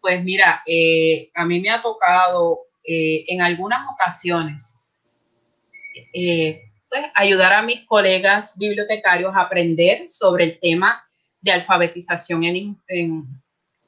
[0.00, 0.62] Pues mira,
[1.34, 4.80] a mí me ha tocado en algunas ocasiones
[6.88, 11.04] pues, ayudar a mis colegas bibliotecarios a aprender sobre el tema
[11.40, 13.26] de alfabetización en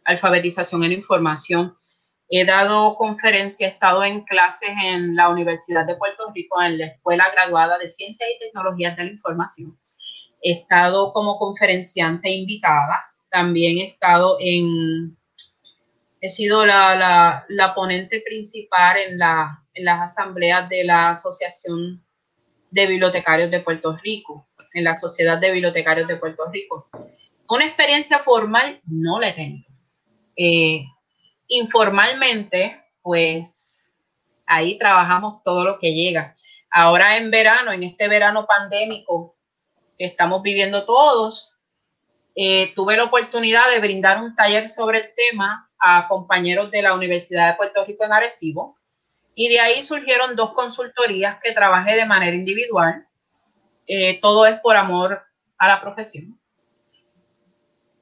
[0.04, 1.76] alfabetización en información
[2.32, 6.86] He dado conferencia, he estado en clases en la Universidad de Puerto Rico, en la
[6.86, 9.76] Escuela Graduada de Ciencias y Tecnologías de la Información.
[10.40, 13.04] He estado como conferenciante invitada.
[13.30, 15.18] También he estado en,
[16.20, 22.00] he sido la, la, ponente principal en, la, en las asambleas de la Asociación
[22.70, 26.88] de Bibliotecarios de Puerto Rico, en la Sociedad de Bibliotecarios de Puerto Rico.
[27.48, 29.68] Una experiencia formal no la he tenido.
[30.36, 30.84] Eh,
[31.48, 33.84] informalmente, pues
[34.46, 36.34] ahí trabajamos todo lo que llega.
[36.70, 39.36] Ahora en verano, en este verano pandémico
[39.98, 41.56] que estamos viviendo todos,
[42.34, 46.94] eh, tuve la oportunidad de brindar un taller sobre el tema a compañeros de la
[46.94, 48.78] Universidad de Puerto Rico en Arecibo.
[49.34, 53.06] Y de ahí surgieron dos consultorías que trabajé de manera individual.
[53.86, 55.22] Eh, todo es por amor
[55.58, 56.38] a la profesión.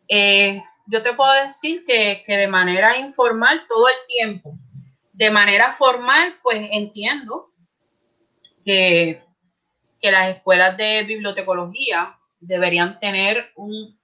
[0.08, 4.54] Eh, yo te puedo decir que, de manera informal todo el tiempo.
[5.12, 7.52] De manera formal, pues entiendo
[8.64, 9.22] que,
[10.00, 13.98] que las escuelas de bibliotecología deberían tener un,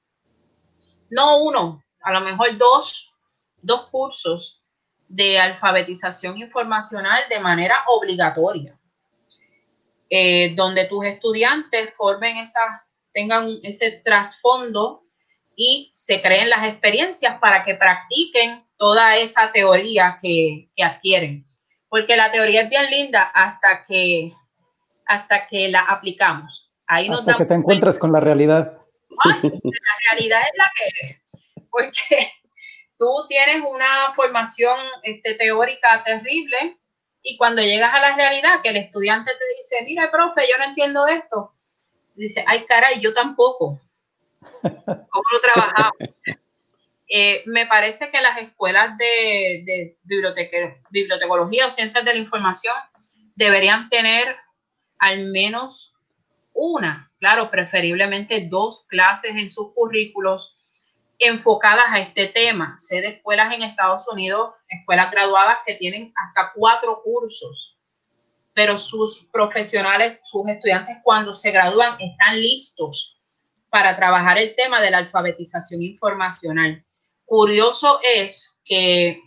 [1.11, 3.15] no uno, a lo mejor dos,
[3.63, 4.63] dos cursos
[5.14, 8.77] de alfabetización informacional de manera obligatoria,
[10.11, 15.05] eh, donde tus estudiantes formen esa, tengan ese trasfondo
[15.55, 21.46] y se creen las experiencias para que practiquen toda esa teoría que, adquieren.
[21.88, 24.33] Porque la teoría es bien linda hasta que,
[25.07, 26.72] hasta que la aplicamos.
[26.88, 28.79] Ahí Hasta que te encuentras con la realidad.
[29.24, 29.50] la
[30.11, 31.22] realidad es la que.
[31.70, 32.33] Porque
[33.05, 36.79] tú tienes una formación este, teórica terrible
[37.23, 40.64] y cuando llegas a la realidad, que el estudiante te dice, mira, profe, yo no
[40.64, 41.55] entiendo esto,
[42.14, 43.79] dice, ay, caray, yo tampoco.
[44.62, 45.97] ¿Cómo lo trabajamos?
[47.07, 49.99] Eh, me parece que las escuelas de, de
[50.90, 52.75] bibliotecología o ciencias de la información
[53.35, 54.37] deberían tener
[54.99, 55.99] al menos
[56.55, 60.57] una, claro, preferiblemente dos clases en sus currículos
[61.18, 62.74] enfocadas a este tema.
[62.77, 67.79] Sé de escuelas en Estados Unidos, escuelas graduadas que tienen hasta cuatro cursos,
[68.53, 73.20] pero sus profesionales, sus estudiantes cuando se gradúan están listos
[73.70, 76.85] para trabajar el tema de la alfabetización informacional.
[77.24, 79.20] Curioso es que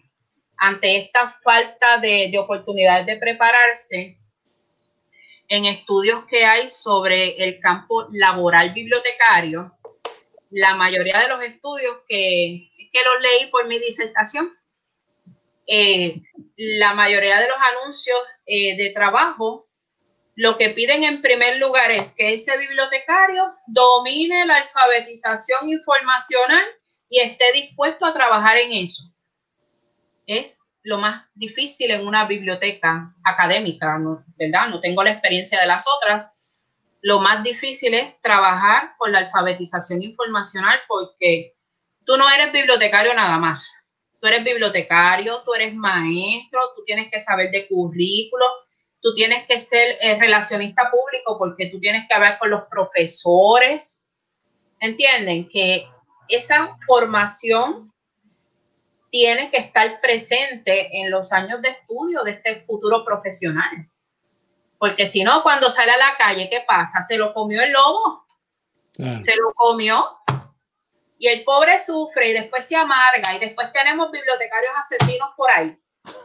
[0.57, 4.17] ante esta falta de, de oportunidades de prepararse,
[5.49, 9.76] en estudios que hay sobre el campo laboral bibliotecario,
[10.49, 14.53] la mayoría de los estudios que, que los leí por mi disertación,
[15.67, 16.21] eh,
[16.55, 19.67] la mayoría de los anuncios eh, de trabajo,
[20.35, 26.63] lo que piden en primer lugar es que ese bibliotecario domine la alfabetización informacional
[27.09, 29.03] y esté dispuesto a trabajar en eso.
[30.27, 33.99] Es lo más difícil en una biblioteca académica,
[34.37, 34.69] ¿verdad?
[34.69, 36.36] No tengo la experiencia de las otras,
[37.07, 41.55] lo más difícil es trabajar con la alfabetización informacional porque
[42.03, 43.71] tú no eres bibliotecario nada más.
[44.19, 48.45] Tú eres bibliotecario, tú eres maestro, tú tienes que saber de currículo,
[48.99, 54.05] tú tienes que ser eh, relacionista público porque tú tienes que hablar con los profesores.
[54.81, 55.47] ¿Entienden?
[55.47, 55.87] Que
[56.27, 57.93] esa formación
[59.11, 63.89] tiene que estar presente en los años de estudio de este futuro profesional.
[64.77, 67.01] Porque si no, cuando sale a la calle, ¿qué pasa?
[67.01, 68.25] Se lo comió el lobo.
[69.19, 70.05] Se lo comió.
[71.19, 75.79] Y el pobre sufre y después se amarga y después tenemos bibliotecarios asesinos por ahí.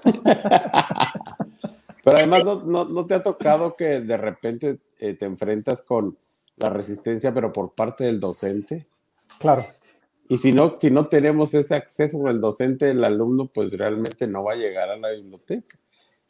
[2.04, 6.18] Pero además no, te ha tocado que de repente eh, te enfrentas con
[6.56, 8.86] la resistencia, pero por parte del docente.
[9.38, 9.66] Claro.
[10.28, 14.26] Y si no, si no tenemos ese acceso con el docente, el alumno pues realmente
[14.26, 15.78] no va a llegar a la biblioteca.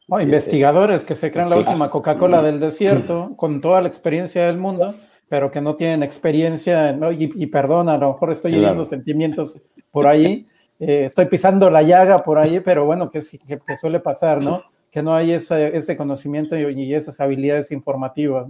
[0.09, 4.59] Oh, investigadores que se crean la última Coca-Cola del desierto con toda la experiencia del
[4.59, 4.95] mundo,
[5.29, 8.85] pero que no tienen experiencia, y, perdón, a lo mejor estoy claro.
[8.85, 9.61] sentimientos
[9.91, 10.47] por ahí,
[10.81, 14.65] eh, estoy pisando la llaga por ahí, pero bueno, que, que, suele pasar, ¿no?
[14.91, 18.49] Que no hay ese, ese conocimiento y, esas habilidades informativas.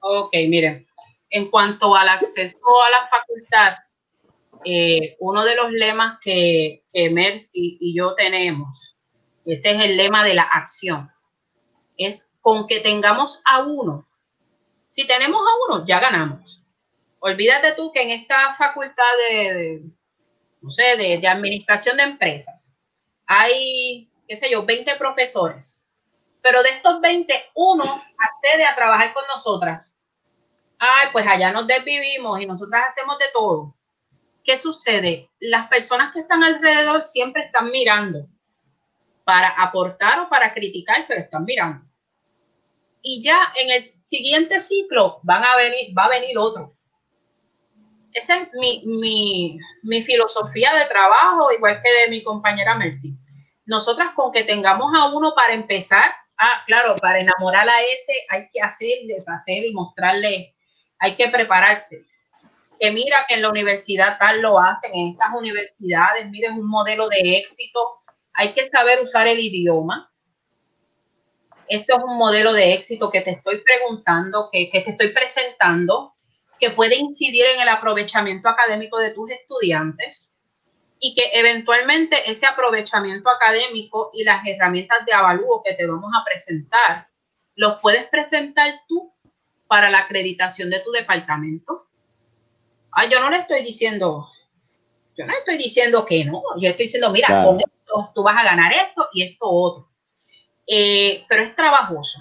[0.00, 0.86] Ok, miren,
[1.28, 3.74] en cuanto al acceso a la facultad,
[4.64, 8.89] eh, uno de los lemas que, que Mercy y yo tenemos
[9.44, 11.10] ese es el lema de la acción.
[11.96, 14.06] Es con que tengamos a uno.
[14.88, 16.66] Si tenemos a uno, ya ganamos.
[17.20, 19.82] Olvídate tú que en esta facultad de,
[20.60, 22.78] no sé, de, administración de empresas
[23.26, 25.86] hay, qué sé yo, 20 profesores.
[26.42, 29.98] Pero de estos 20, uno accede a trabajar con nosotras.
[30.78, 33.76] Ay, pues allá nos desvivimos y nosotras hacemos de todo.
[34.42, 35.30] ¿Qué sucede?
[35.38, 38.26] Las personas que están alrededor siempre están mirando
[39.30, 41.86] para aportar o para criticar, pero están mirando.
[43.00, 46.74] Y ya en el siguiente ciclo van a venir, va a venir otro.
[48.12, 53.16] Esa es mi, mi, mi filosofía de trabajo, igual que de mi compañera Mercy.
[53.66, 58.48] Nosotras con que tengamos a uno para empezar, ah, claro, para enamorar a ese hay
[58.52, 60.56] que hacer y deshacer y mostrarle,
[60.98, 62.04] hay que prepararse.
[62.80, 67.08] Que mira que en la universidad tal lo hacen, en estas universidades, miren un modelo
[67.08, 67.99] de éxito
[68.34, 70.10] hay que saber usar el idioma.
[71.68, 76.14] Esto es un modelo de éxito que te estoy preguntando, que, te estoy presentando,
[76.58, 80.36] que puede incidir en el aprovechamiento académico de tus estudiantes
[80.98, 86.24] y que eventualmente ese aprovechamiento académico y las herramientas de avalúo que te vamos a
[86.24, 87.08] presentar,
[87.54, 89.12] los puedes presentar tú
[89.66, 91.86] para la acreditación de tu departamento.
[92.92, 94.28] Ah, yo no le estoy diciendo,
[95.16, 97.56] yo no estoy diciendo que no, yo estoy diciendo, mira, con
[98.14, 99.90] tú vas a ganar esto y esto otro.
[100.66, 102.20] Eh, pero es trabajoso.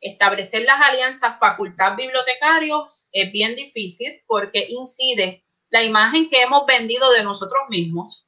[0.00, 7.10] Establecer las alianzas facultad bibliotecarios es bien difícil porque incide la imagen que hemos vendido
[7.12, 8.26] de nosotros mismos.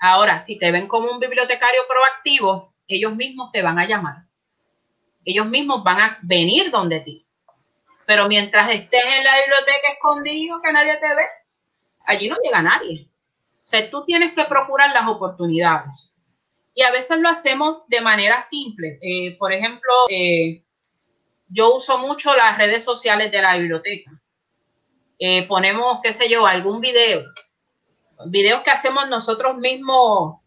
[0.00, 4.24] Ahora, si te ven como un bibliotecario proactivo, ellos mismos te van a llamar.
[5.24, 7.26] Ellos mismos van a venir donde ti.
[8.06, 11.24] Pero mientras estés en la biblioteca escondido, que nadie te ve,
[12.06, 13.08] allí no llega nadie.
[13.72, 16.14] Sea, tú tienes que procurar las oportunidades.
[16.74, 18.98] Y a veces lo hacemos de manera simple.
[19.00, 20.62] Eh, por ejemplo, eh,
[21.48, 24.10] yo uso mucho las redes sociales de la biblioteca.
[25.18, 27.22] Eh, ponemos, qué sé yo, algún video,
[28.26, 30.40] videos que hacemos nosotros mismos,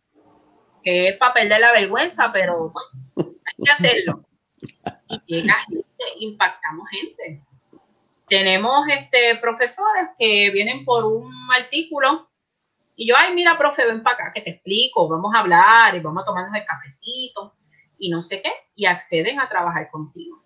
[0.83, 2.71] que es para perder la vergüenza, pero
[3.15, 4.21] bueno, hay que hacerlo.
[5.27, 5.85] Y llega gente,
[6.19, 7.41] impactamos gente.
[8.27, 12.29] Tenemos este, profesores que vienen por un artículo
[12.95, 15.99] y yo, ay, mira, profe, ven para acá que te explico, vamos a hablar y
[15.99, 17.55] vamos a tomarnos el cafecito
[17.97, 20.43] y no sé qué, y acceden a trabajar contigo.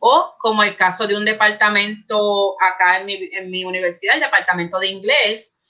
[0.00, 4.78] O como el caso de un departamento acá en mi, en mi universidad, el departamento
[4.80, 5.62] de inglés,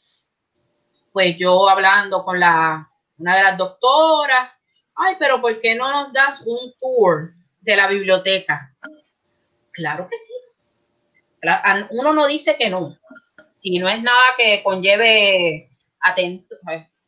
[1.13, 4.51] pues yo hablando con la, una de las doctoras,
[4.95, 8.75] ay, pero ¿por qué no nos das un tour de la biblioteca?
[9.73, 10.33] Claro que sí.
[11.91, 12.97] Uno no dice que no.
[13.55, 15.72] Si no es nada que conlleve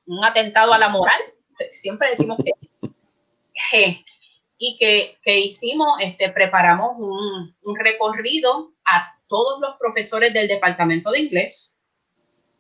[0.07, 1.21] un atentado a la moral,
[1.71, 4.05] siempre decimos que sí.
[4.57, 11.21] Y que, hicimos, este, preparamos un, un recorrido a todos los profesores del departamento de
[11.21, 11.79] inglés,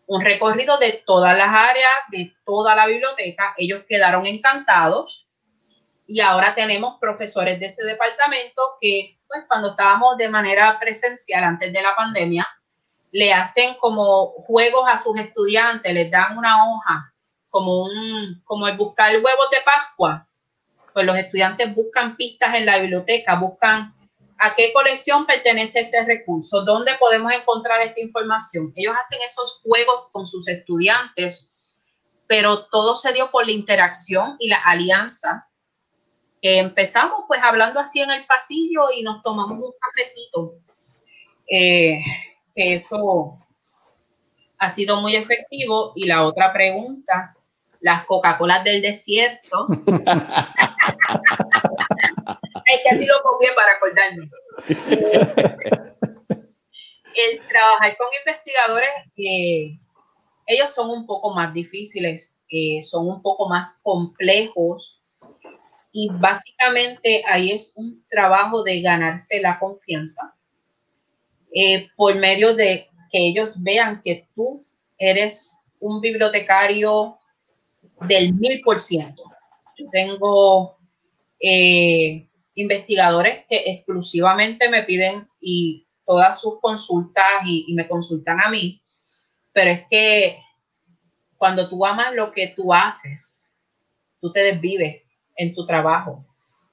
[0.07, 3.55] un recorrido de todas las áreas, de toda la biblioteca.
[3.57, 5.29] Ellos quedaron encantados
[6.07, 11.73] y ahora tenemos profesores de ese departamento que, pues, cuando estábamos de manera presencial antes
[11.73, 12.47] de la pandemia,
[13.15, 17.15] le hacen como juegos a sus estudiantes, les dan una hoja,
[17.49, 20.29] como, un, como el buscar huevos de Pascua.
[20.93, 23.95] Pues los estudiantes buscan pistas en la biblioteca, buscan
[24.41, 28.73] a qué colección pertenece este recurso, dónde podemos encontrar esta información.
[28.75, 31.55] Ellos hacen esos juegos con sus estudiantes,
[32.27, 35.49] pero todo se dio por la interacción y la alianza.
[36.43, 40.57] empezamos pues hablando así en el pasillo y nos tomamos un cafecito.
[41.49, 42.03] Eh,
[42.55, 43.39] eso
[44.59, 45.93] ha sido muy efectivo.
[45.95, 47.37] Y la otra pregunta,
[47.81, 49.67] las Coca-Colas del desierto.
[52.67, 54.29] es que así lo copié para acordarme.
[57.15, 59.79] el trabajar con investigadores, que
[60.47, 62.41] ellos son un poco más difíciles,
[62.83, 65.03] son un poco más complejos
[65.93, 70.37] y básicamente ahí es un trabajo de ganarse la confianza
[71.55, 74.67] eh, por medio de que ellos vean que tú
[74.99, 77.17] eres un bibliotecario
[78.09, 79.23] del mil por ciento.
[79.79, 80.77] Yo tengo
[81.41, 88.51] eh, investigadores que exclusivamente me piden y todas sus consultas y, y me consultan a
[88.51, 88.83] mí,
[89.53, 90.39] pero es que
[91.37, 93.47] cuando tú amas lo que tú haces,
[94.21, 95.03] tú te desvives
[95.37, 96.27] en tu trabajo.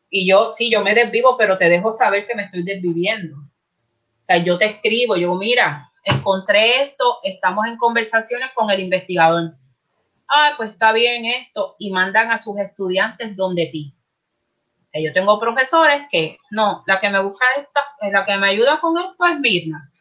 [0.09, 3.50] Y yo, sí, yo me desvivo, pero te dejo saber que me estoy desviviendo
[4.45, 9.55] yo te escribo, yo mira, encontré esto, estamos en conversaciones con el investigador.
[10.27, 13.95] Ah, pues está bien esto, y mandan a sus estudiantes donde ti.
[14.93, 18.97] yo tengo profesores que, no, la que me busca esta, la que me ayuda con
[18.97, 19.91] esto es Mirna.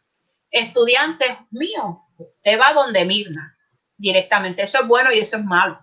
[0.51, 1.97] Estudiantes míos,
[2.43, 3.57] te va donde Mirna,
[3.97, 4.63] directamente.
[4.63, 5.81] Eso es bueno y eso es malo.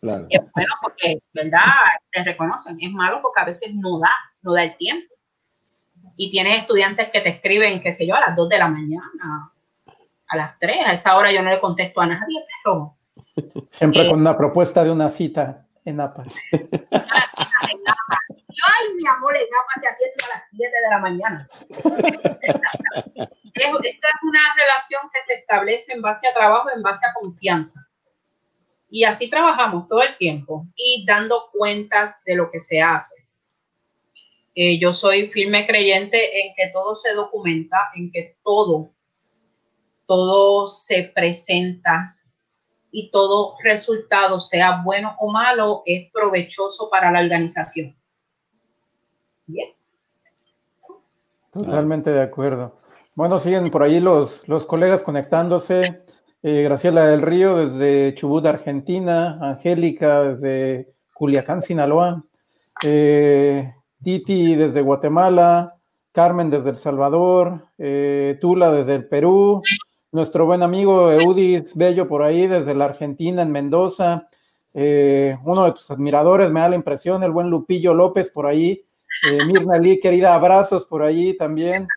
[0.00, 0.26] Claro.
[0.28, 1.72] Es bueno porque, ¿verdad?
[2.10, 2.76] Te reconocen.
[2.80, 4.12] Es malo porque a veces no da,
[4.42, 5.13] no da el tiempo
[6.16, 9.52] y tienes estudiantes que te escriben, qué sé yo, a las 2 de la mañana,
[10.28, 12.96] a las 3, a esa hora yo no le contesto a nadie, pero...
[13.70, 16.24] Siempre con una propuesta de una cita en APA.
[18.54, 21.48] Yo, ay, mi amor, en APA te atiendo a las 7 de la mañana.
[23.54, 27.88] Esta es una relación que se establece en base a trabajo, en base a confianza.
[28.88, 33.23] Y así trabajamos todo el tiempo y dando cuentas de lo que se hace.
[34.54, 38.90] Eh, yo soy firme creyente en que todo se documenta, en que todo,
[40.06, 42.16] todo se presenta
[42.92, 47.96] y todo resultado, sea bueno o malo, es provechoso para la organización.
[49.46, 49.70] Bien.
[51.52, 52.78] Totalmente de acuerdo.
[53.16, 56.04] Bueno, siguen por ahí los, los colegas conectándose.
[56.42, 59.38] Eh, Graciela del Río desde Chubut, Argentina.
[59.40, 62.24] Angélica desde Culiacán, Sinaloa.
[62.84, 63.72] Eh,
[64.04, 65.76] Titi desde Guatemala,
[66.12, 69.62] Carmen desde El Salvador, eh, Tula desde el Perú,
[70.12, 74.28] nuestro buen amigo Eudis Bello por ahí desde la Argentina, en Mendoza,
[74.74, 78.84] eh, uno de tus admiradores, me da la impresión, el buen Lupillo López por ahí,
[79.26, 81.88] eh, Mirna Lee, querida, abrazos por ahí también,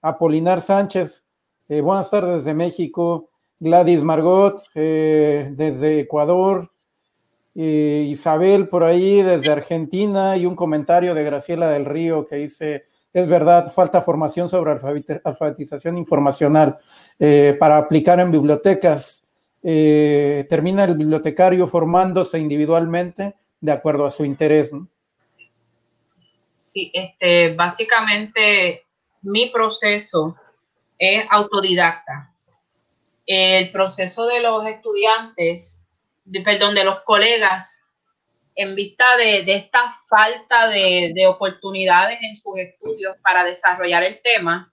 [0.00, 1.26] Apolinar Sánchez,
[1.68, 6.70] buenas tardes desde México, Gladys Margot desde Ecuador,
[7.54, 13.28] Isabel por ahí desde Argentina y un comentario de Graciela del Río que dice, es
[13.28, 16.78] verdad, falta formación sobre alfabetización informacional
[17.18, 19.24] eh, para aplicar en bibliotecas.
[19.62, 24.72] Eh, termina el bibliotecario formándose individualmente de acuerdo a su interés.
[26.60, 28.84] Sí, este, básicamente
[29.22, 30.34] mi proceso
[30.98, 32.34] es autodidacta.
[33.26, 35.83] El proceso de los estudiantes,
[36.44, 37.84] perdón, de los colegas,
[38.56, 44.72] en vista de, esta falta de, de, oportunidades en sus estudios para desarrollar el tema,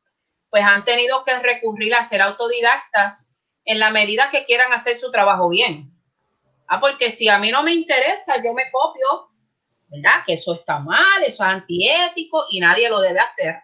[0.50, 3.34] pues han tenido que recurrir a ser autodidactas
[3.66, 5.92] en la medida que quieran hacer su trabajo bien.
[6.68, 9.30] Ah, porque si a mí no me interesa, yo me copio,
[9.90, 10.24] ¿verdad?
[10.26, 13.56] Que eso está mal, eso es antiético y nadie lo debe hacer.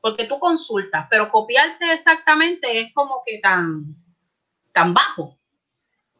[0.00, 3.96] Porque tú consultas, pero copiarte exactamente es como que tan,
[4.72, 5.38] tan bajo.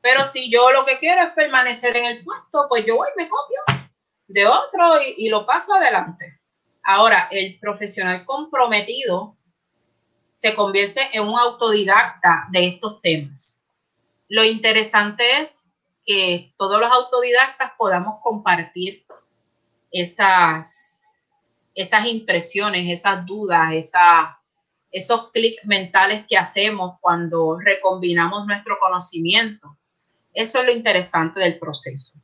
[0.05, 3.27] Pero si yo lo que quiero es permanecer en el puesto, pues yo voy me
[3.27, 3.59] copio
[4.27, 6.43] de otro y, y lo paso adelante.
[6.83, 9.35] Ahora, el profesional comprometido
[10.31, 13.63] se convierte en un autodidacta de estos temas.
[14.29, 15.75] Lo interesante es
[16.05, 19.07] que todos los autodidactas podamos compartir
[19.91, 21.17] esas,
[21.75, 24.39] esas impresiones, esas dudas, esa,
[24.91, 29.79] esos clics mentales que hacemos cuando recombinamos nuestro conocimiento.
[30.35, 32.19] Eso es lo interesante del proceso.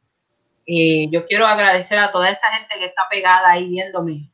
[0.66, 4.30] Eh, yo quiero agradecer a toda esa gente que está pegada ahí viéndome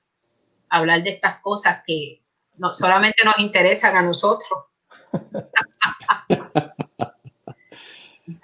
[0.69, 2.23] hablar de estas cosas que
[2.57, 4.65] no, solamente nos interesan a nosotros.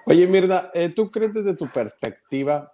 [0.07, 2.72] Oye, Mirna, eh, ¿tú crees desde tu perspectiva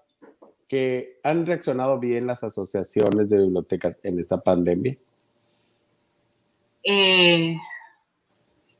[0.66, 4.96] que han reaccionado bien las asociaciones de bibliotecas en esta pandemia?
[6.82, 7.56] Eh,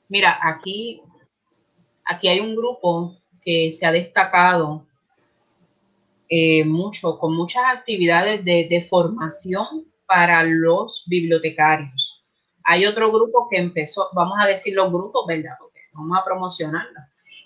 [0.09, 1.03] mira, aquí,
[2.05, 3.17] aquí hay un grupo
[3.71, 4.87] se ha destacado
[6.29, 12.23] eh, mucho, con muchas actividades de, de, formación para los bibliotecarios.
[12.65, 15.55] Hay otro grupo que empezó, vamos a decir los grupos, ¿verdad?
[15.59, 17.01] Porque vamos a promocionarlo.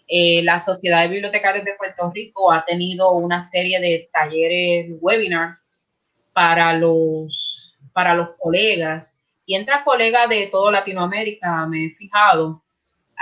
[0.08, 5.70] Eh, la Sociedad de Bibliotecarios de Puerto Rico ha tenido una serie de talleres, webinars
[6.32, 9.16] para los, para los colegas.
[9.46, 12.61] Y entre colegas de toda Latinoamérica, me he fijado,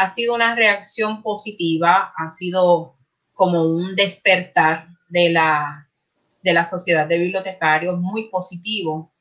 [0.01, 2.97] ha sido una reacción positiva, ha sido
[3.35, 5.91] como un despertar de la,
[6.43, 9.13] de la Sociedad de Bibliotecarios muy positivo.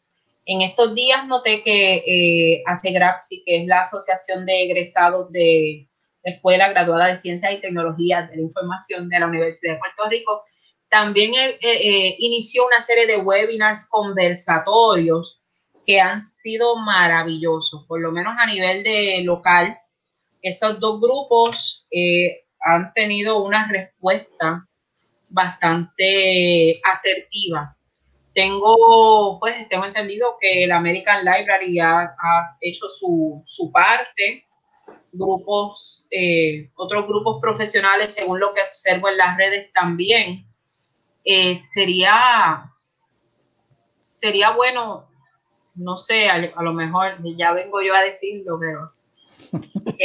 [0.46, 5.90] En estos días noté que eh, ASEGRAPSI, que es la Asociación de Egresados de
[6.24, 10.44] Escuela Graduada de Ciencias y Tecnologías de la Información de la Universidad de Puerto Rico,
[10.88, 15.42] también eh, eh, inició una serie de webinars conversatorios
[15.86, 19.78] que han sido maravillosos, por lo menos a nivel de local.
[20.42, 24.68] Esos dos grupos eh, han tenido una respuesta
[25.30, 27.76] bastante asertiva.
[28.34, 34.46] Tengo, pues, tengo entendido que el American Library ha, ha hecho su, su parte
[35.12, 40.46] grupos, eh, otros grupos profesionales, según lo que observo en las redes también,
[41.24, 42.72] eh, sería,
[44.04, 45.10] sería bueno,
[45.76, 48.94] no sé, a, lo mejor ya vengo yo a decirlo, pero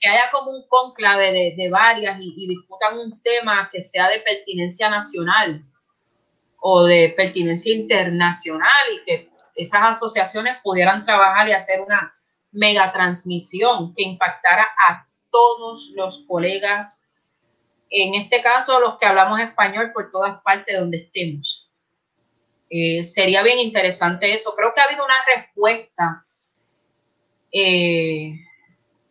[0.00, 4.20] que, haya como un conclave de, varias y, y discutan un tema que sea de
[4.20, 5.64] pertinencia nacional
[6.60, 12.14] o de pertinencia internacional y que esas asociaciones pudieran trabajar y hacer una
[12.52, 17.08] megatransmisión que impactara a todos los colegas,
[17.90, 21.68] en este caso los que hablamos español por todas partes donde estemos.
[22.70, 24.54] Eh, sería bien interesante eso.
[24.56, 26.23] Creo que ha habido una respuesta
[27.56, 28.34] eh,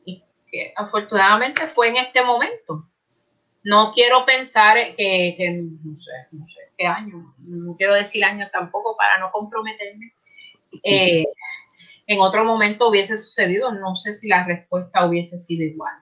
[0.06, 2.90] y que afortunadamente fue en este momento.
[3.64, 8.98] No quiero pensar que, no, sé, no sé qué año, no quiero decir año tampoco
[8.98, 10.14] para no comprometerme.
[10.84, 11.24] Eh,
[12.06, 15.94] en otro momento hubiese sucedido, no sé si la respuesta hubiese sido igual.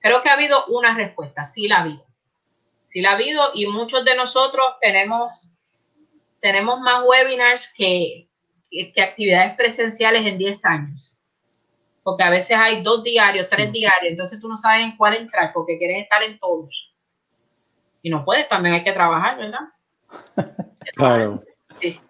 [0.00, 2.04] Creo que ha habido una respuesta, sí la ha habido.
[2.84, 5.50] Sí la ha habido y muchos de nosotros tenemos,
[6.40, 8.28] tenemos más webinars que,
[8.70, 11.17] que, actividades presenciales en 10 años.
[12.08, 15.52] Porque a veces hay dos diarios, tres diarios, entonces tú no sabes en cuál entrar
[15.52, 16.94] porque quieres estar en todos.
[18.00, 19.58] Y no puedes, también hay que trabajar, ¿verdad?
[20.96, 21.42] Claro.
[21.82, 22.00] Sí.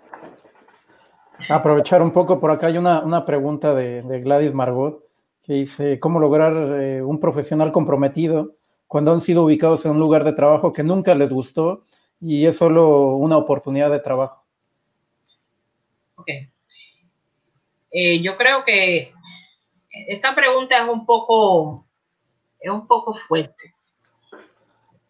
[1.49, 5.03] Aprovechar un poco, por acá hay una, una pregunta de, de, Gladys Margot
[5.43, 8.55] que dice, ¿cómo lograr eh, un profesional comprometido
[8.87, 11.87] cuando han sido ubicados en un lugar de trabajo que nunca les gustó
[12.21, 14.45] y es solo una oportunidad de trabajo?
[16.15, 16.29] Ok.
[17.91, 19.13] Eh, yo creo que
[20.07, 21.87] esta pregunta es un poco,
[22.61, 23.75] es un poco fuerte.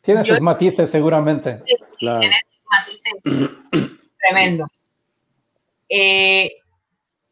[0.02, 1.60] Tiene sus matices seguramente.
[1.98, 2.20] Claro.
[2.20, 3.12] Tiene sus matices
[4.18, 4.66] tremendo.
[5.88, 6.50] Eh,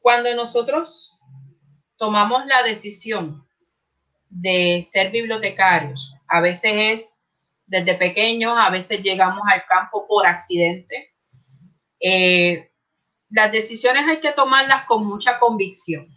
[0.00, 1.20] cuando nosotros
[1.96, 3.46] tomamos la decisión
[4.28, 7.30] de ser bibliotecarios, a veces es
[7.66, 11.12] desde pequeños, a veces llegamos al campo por accidente,
[11.98, 12.70] Eh,
[13.30, 16.15] las decisiones hay que tomarlas con mucha convicción.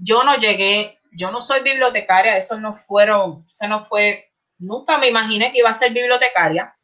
[0.00, 5.08] Yo no llegué, yo no soy bibliotecaria, eso no fueron, eso no fue, nunca me
[5.08, 6.76] imaginé que iba a ser bibliotecaria.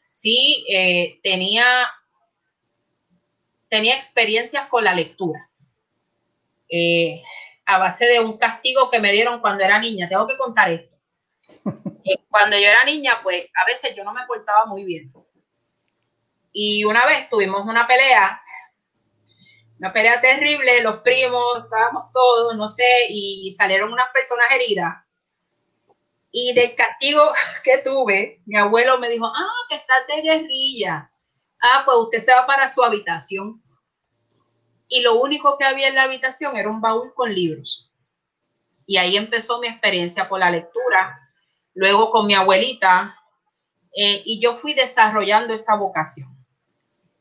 [0.00, 1.88] Sí, eh, tenía,
[3.68, 5.50] tenía experiencias con la lectura.
[6.68, 7.22] Eh,
[7.66, 10.08] a base de un castigo que me dieron cuando era niña.
[10.08, 10.96] Tengo que contar esto.
[12.08, 15.12] Eh, cuando yo era niña, pues a veces yo no me portaba muy bien.
[16.52, 18.40] Y una vez tuvimos una pelea,
[19.78, 24.94] una pelea terrible, los primos, estábamos todos, no sé, y salieron unas personas heridas.
[26.30, 27.22] Y del castigo
[27.64, 31.10] que tuve, mi abuelo me dijo, ah, que estás de guerrilla.
[31.60, 33.62] Ah, pues usted se va para su habitación
[34.88, 37.90] y lo único que había en la habitación era un baúl con libros.
[38.86, 41.18] Y ahí empezó mi experiencia por la lectura,
[41.74, 43.18] luego con mi abuelita,
[43.96, 46.35] eh, y yo fui desarrollando esa vocación.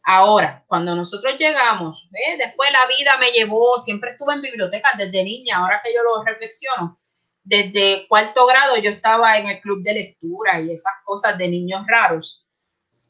[0.08, 5.58] Ahora, cuando nosotros llegamos, después la vida me llevó, siempre estuve en bibliotecas desde niña,
[5.58, 7.00] ahora que yo lo reflexiono,
[7.44, 11.86] desde cuarto grado yo estaba en el club de lectura y esas cosas de niños
[11.88, 12.46] raros.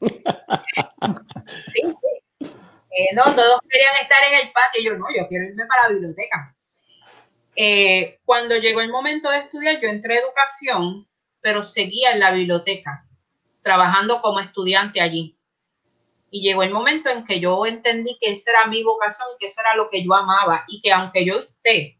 [0.00, 1.94] sí,
[2.96, 4.82] eh, no, todos querían estar en el patio.
[4.82, 6.56] Yo no, yo quiero irme para la biblioteca.
[7.54, 11.06] Eh, cuando llegó el momento de estudiar, yo entré a educación,
[11.42, 13.06] pero seguía en la biblioteca,
[13.62, 15.35] trabajando como estudiante allí.
[16.30, 19.46] Y llegó el momento en que yo entendí que esa era mi vocación y que
[19.46, 21.98] eso era lo que yo amaba y que aunque yo esté,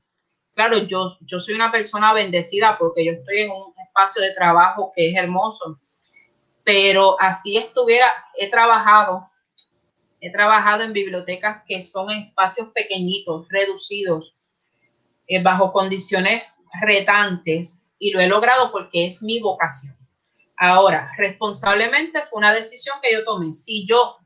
[0.55, 4.93] claro, yo, yo soy una persona bendecida porque yo estoy en un espacio de trabajo
[4.95, 5.81] que es hermoso,
[6.64, 9.31] pero así estuviera, he trabajado
[10.20, 14.35] He trabajado en bibliotecas que son espacios pequeñitos, reducidos,
[15.29, 16.43] eh, bajo condiciones
[16.81, 19.95] retantes y lo he logrado porque es mi vocación.
[20.57, 23.52] Ahora, responsablemente fue una decisión que yo tomé.
[23.52, 24.16] Si yo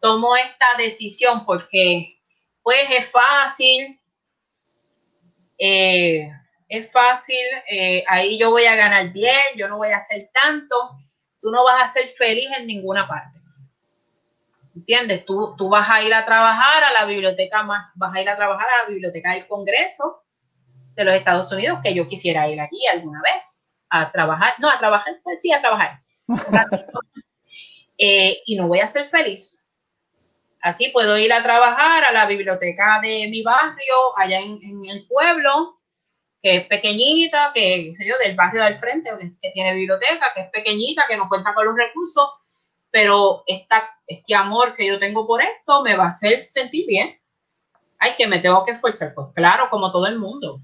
[0.00, 2.18] tomo esta decisión porque
[2.62, 4.00] pues es fácil,
[5.58, 6.30] eh,
[6.68, 10.76] es fácil, eh, ahí yo voy a ganar bien, yo no voy a hacer tanto,
[11.40, 13.38] tú no vas a ser feliz en ninguna parte.
[14.74, 15.24] ¿Entiendes?
[15.26, 18.36] Tú, tú vas a ir a trabajar a la biblioteca más, vas a ir a
[18.36, 20.22] trabajar a la biblioteca del Congreso
[20.94, 24.78] de los Estados Unidos, que yo quisiera ir allí alguna vez a trabajar, no, a
[24.78, 26.00] trabajar, pues sí, a trabajar.
[28.04, 29.70] Eh, y no voy a ser feliz.
[30.60, 34.58] Así puedo ir a trabajar a la biblioteca de mi barrio, allá en,
[34.90, 35.78] el pueblo,
[36.42, 40.50] que es pequeñita, que, sé yo, del barrio del frente, que tiene biblioteca, que es
[40.50, 42.28] pequeñita, que no cuenta con los recursos,
[42.90, 47.20] pero esta, este amor que yo tengo por esto me va a hacer sentir bien.
[48.00, 50.60] Hay que me tengo que esforzar, pues claro, como todo el mundo.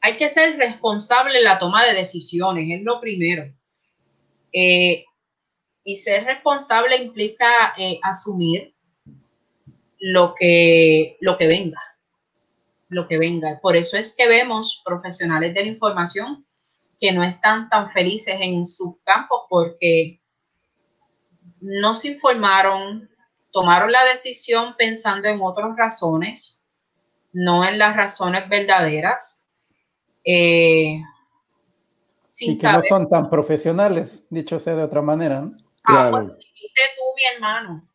[0.00, 3.52] Hay que ser responsable en la toma de decisiones, es lo primero.
[4.52, 5.04] Eh,
[5.84, 8.74] y ser responsable implica eh, asumir
[9.98, 11.80] lo que, lo que venga,
[12.88, 13.60] lo que venga.
[13.60, 16.46] Por eso es que vemos profesionales de la información
[16.98, 20.20] que no están tan felices en sus campos porque
[21.60, 23.10] no se informaron,
[23.52, 26.66] tomaron la decisión pensando en otras razones,
[27.32, 29.49] no en las razones verdaderas.
[30.24, 31.00] Eh,
[32.28, 35.40] sin y que no son tan profesionales, dicho sea de otra manera.
[35.40, 35.52] ¿no?
[35.84, 37.86] Ah, pues dijiste tú, mi hermano.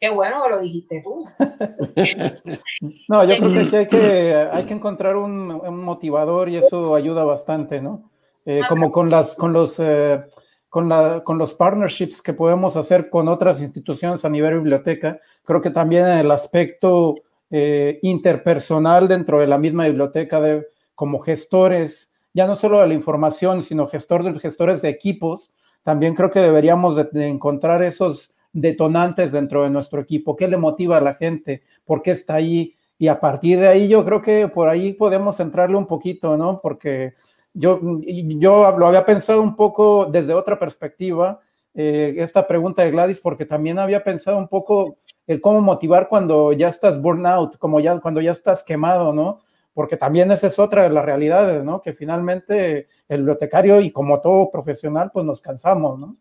[0.00, 1.26] Qué bueno que lo dijiste tú.
[3.08, 5.48] no, yo creo que hay que, hay que encontrar un,
[5.84, 8.10] motivador y eso ayuda bastante, ¿no?
[8.46, 10.24] Eh, como con las, con los eh,
[10.70, 15.20] con, la, con los partnerships que podemos hacer con otras instituciones a nivel biblioteca.
[15.44, 17.16] Creo que también en el aspecto
[17.50, 20.66] eh, interpersonal dentro de la misma biblioteca, de,
[21.00, 26.30] como gestores, ya no solo de la información, sino gestor, gestores de equipos, también creo
[26.30, 31.14] que deberíamos de, encontrar esos detonantes dentro de nuestro equipo, qué le motiva a la
[31.14, 34.92] gente, por qué está ahí, y a partir de ahí yo creo que por ahí
[34.92, 36.60] podemos entrarle un poquito, ¿no?
[36.60, 37.14] Porque
[37.54, 41.40] yo, yo lo había pensado un poco desde otra perspectiva,
[41.72, 46.52] eh, esta pregunta de Gladys, porque también había pensado un poco el cómo motivar cuando
[46.52, 49.38] ya estás burnout, como ya, cuando ya estás quemado, ¿no?
[49.72, 51.80] Porque también esa es otra de las realidades, ¿no?
[51.80, 56.16] Que finalmente el bibliotecario y como todo profesional, pues nos cansamos, ¿no?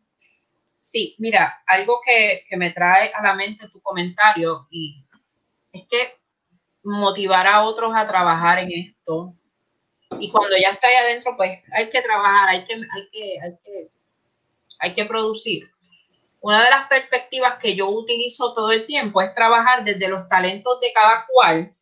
[0.80, 5.04] Sí, mira, algo que, que me trae a la mente tu comentario y
[5.74, 6.20] es que
[6.84, 9.36] motivar a otros a trabajar en esto,
[10.18, 13.58] y cuando ya está ahí adentro, pues hay que trabajar, hay que, hay que, hay
[13.64, 13.92] que,
[14.80, 15.72] hay que producir.
[16.42, 20.80] Una de las perspectivas que yo utilizo todo el tiempo es trabajar desde los talentos
[20.80, 21.76] de cada cual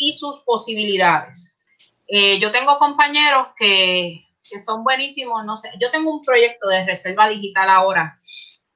[0.00, 1.60] y sus posibilidades.
[2.08, 6.84] Eh, yo tengo compañeros que, que, son buenísimos, no sé, yo tengo un proyecto de
[6.86, 8.18] reserva digital ahora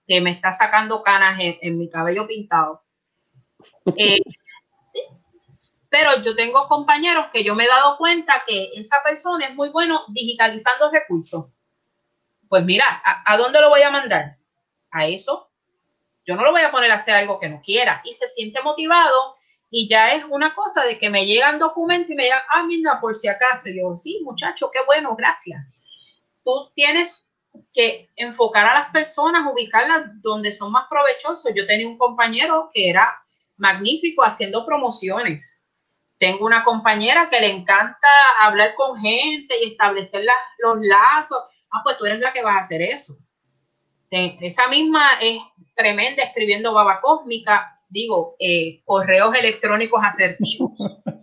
[0.06, 2.82] que me está sacando canas en, mi cabello pintado.
[3.96, 4.20] Eh,
[5.88, 9.70] Pero yo tengo compañeros que yo me he dado cuenta que esa persona es muy
[9.70, 11.46] bueno digitalizando recursos.
[12.48, 14.36] Pues mira, ¿a, dónde lo voy a mandar?
[14.90, 15.50] A eso.
[16.26, 18.02] Yo no lo voy a poner a hacer algo que no quiera.
[18.04, 19.36] Y se siente motivado
[19.76, 23.00] y ya es una cosa de que me llegan documentos y me digan, ah, mira,
[23.00, 23.68] por si acaso.
[23.70, 25.60] yo, sí, muchacho, qué bueno, gracias.
[26.44, 27.34] Tú tienes
[27.72, 31.50] que enfocar a las personas, ubicarlas donde son más provechosos.
[31.56, 33.20] Yo tenía un compañero que era
[33.56, 35.64] magnífico haciendo promociones.
[36.18, 38.08] Tengo una compañera que le encanta
[38.42, 40.24] hablar con gente y establecer
[40.58, 41.42] los lazos.
[41.72, 43.14] Ah, pues tú eres la que vas a hacer eso.
[44.08, 45.40] Esa misma es
[45.74, 50.72] tremenda escribiendo baba cósmica, digo, eh, correos electrónicos asertivos.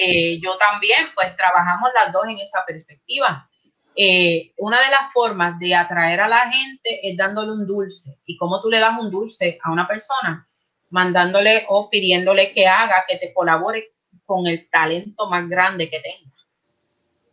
[0.00, 3.50] Eh, yo también, pues trabajamos las dos en esa perspectiva.
[3.94, 8.12] Eh, una de las formas de atraer a la gente es dándole un dulce.
[8.24, 10.48] ¿Y cómo tú le das un dulce a una persona?
[10.88, 13.88] Mandándole o pidiéndole que haga, que te colabore
[14.24, 16.34] con el talento más grande que tenga.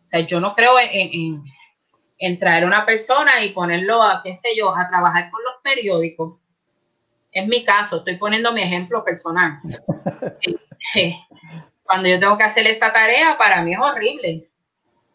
[0.03, 1.41] O sea, yo no creo en,
[2.17, 5.53] en, traer a una persona y ponerlo a, qué sé yo, a trabajar con los
[5.63, 6.40] periódicos.
[7.31, 9.59] Es mi caso, estoy poniendo mi ejemplo personal.
[10.95, 11.13] Eh,
[11.83, 14.51] cuando yo tengo que hacer esa tarea, para mí es horrible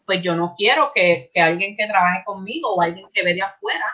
[0.07, 3.93] pues yo no quiero que, alguien que trabaje conmigo o alguien que ve de afuera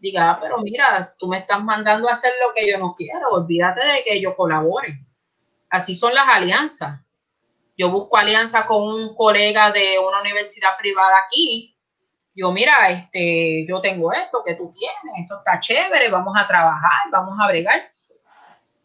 [0.00, 3.28] diga, ah, pero mira, tú me estás mandando a hacer lo que yo no quiero,
[3.30, 4.98] olvídate de que yo colabore.
[5.70, 7.00] Así son las alianzas.
[7.78, 11.71] Yo busco alianza con un colega de una universidad privada aquí.
[12.34, 17.10] Yo, mira, este, yo tengo esto que tú tienes, eso está chévere, vamos a trabajar,
[17.10, 17.80] vamos a bregar.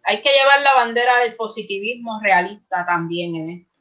[0.03, 3.79] Hay que llevar la bandera del positivismo realista también en esto.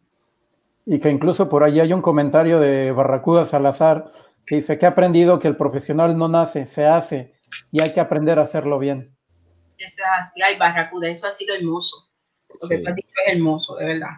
[0.86, 4.12] Y que incluso por ahí hay un comentario de Barracuda Salazar
[4.46, 7.34] que dice que ha aprendido que el profesional no nace, se hace
[7.72, 9.16] y hay que aprender a hacerlo bien.
[9.78, 12.08] Eso es así, ay Barracuda, eso ha sido hermoso.
[12.62, 14.10] Lo que tú has dicho es hermoso, de verdad.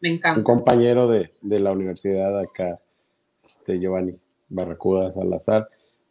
[0.00, 0.38] Me encanta.
[0.38, 2.78] Un compañero de, de la universidad acá,
[3.42, 4.12] este Giovanni
[4.54, 5.68] Barracuda Salazar,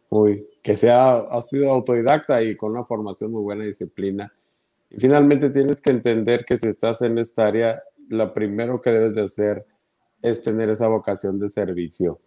[0.10, 4.32] muy, que se ha, sido autodidacta y con una formación muy buena y disciplina.
[4.90, 9.16] Y finalmente tienes que entender que si estás en esta área, lo primero que debes
[9.16, 9.66] de hacer
[10.22, 12.20] es tener esa vocación de servicio,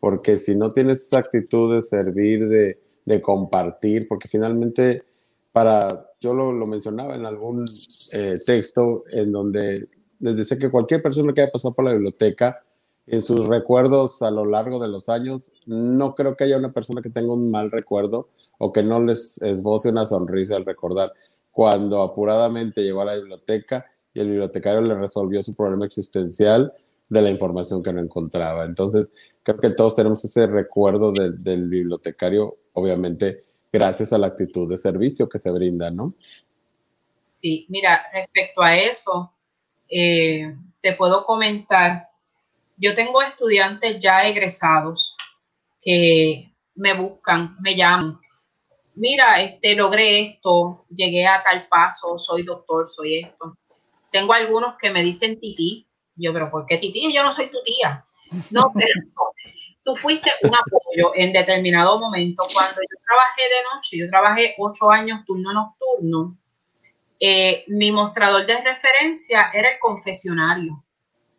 [0.00, 5.04] porque si no tienes esa actitud de servir, de, de compartir, porque finalmente
[5.52, 7.64] para, yo lo, lo mencionaba en algún
[8.12, 9.88] eh, texto en donde
[10.20, 12.62] les dice que cualquier persona que haya pasado por la biblioteca,
[13.06, 17.02] en sus recuerdos a lo largo de los años, no creo que haya una persona
[17.02, 18.28] que tenga un mal recuerdo
[18.58, 21.12] o que no les esboce una sonrisa al recordar
[21.52, 26.72] cuando apuradamente llegó a la biblioteca y el bibliotecario le resolvió su problema existencial
[27.08, 28.64] de la información que no encontraba.
[28.64, 29.06] Entonces,
[29.42, 35.28] creo que todos tenemos ese recuerdo del bibliotecario, obviamente, gracias a la actitud de servicio
[35.28, 36.14] que se brinda, ¿no?
[37.22, 39.32] Sí, mira, respecto a eso,
[39.88, 42.08] eh, te puedo comentar,
[42.76, 45.14] yo tengo estudiantes ya egresados
[45.80, 48.20] que me buscan, me llaman.
[48.94, 53.56] Mira, este, logré esto, llegué a tal paso, soy doctor, soy esto.
[54.10, 57.10] Tengo algunos que me dicen tití, yo, pero ¿por qué tía?
[57.12, 58.04] Yo no soy tu tía.
[58.50, 58.88] No, pero
[59.84, 62.42] tú fuiste un apoyo en determinado momento.
[62.52, 66.36] Cuando yo trabajé de noche, yo trabajé ocho años turno nocturno,
[67.20, 70.84] eh, mi mostrador de referencia era el confesionario.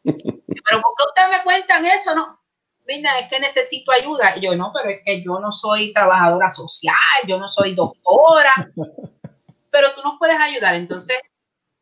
[0.67, 2.15] pero ¿por qué ustedes me cuentan eso?
[2.15, 2.39] No,
[2.85, 4.37] mira, es que necesito ayuda.
[4.37, 6.95] Y yo, no, pero es que yo no soy trabajadora social,
[7.27, 8.53] yo no soy doctora,
[9.71, 10.75] pero tú nos puedes ayudar.
[10.75, 11.19] Entonces,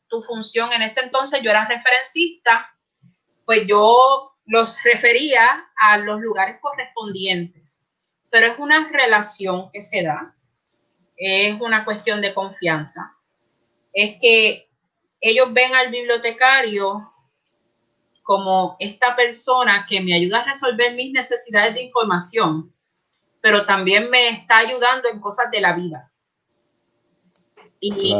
[0.07, 2.71] tu función en ese entonces, yo era referencista
[3.45, 7.87] pues yo los refería a los lugares correspondientes,
[8.29, 10.35] pero es una relación que se da,
[11.15, 13.15] es una cuestión de confianza,
[13.93, 14.69] es que
[15.21, 17.13] ellos ven al bibliotecario
[18.25, 22.73] como esta persona que me ayuda a resolver mis necesidades de información,
[23.39, 26.11] pero también me está ayudando en cosas de la vida.
[27.79, 28.15] Y,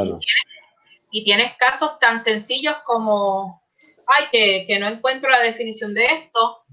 [1.10, 3.64] y tienes casos tan sencillos como
[4.06, 6.64] ay, que, que no encuentro la definición de esto,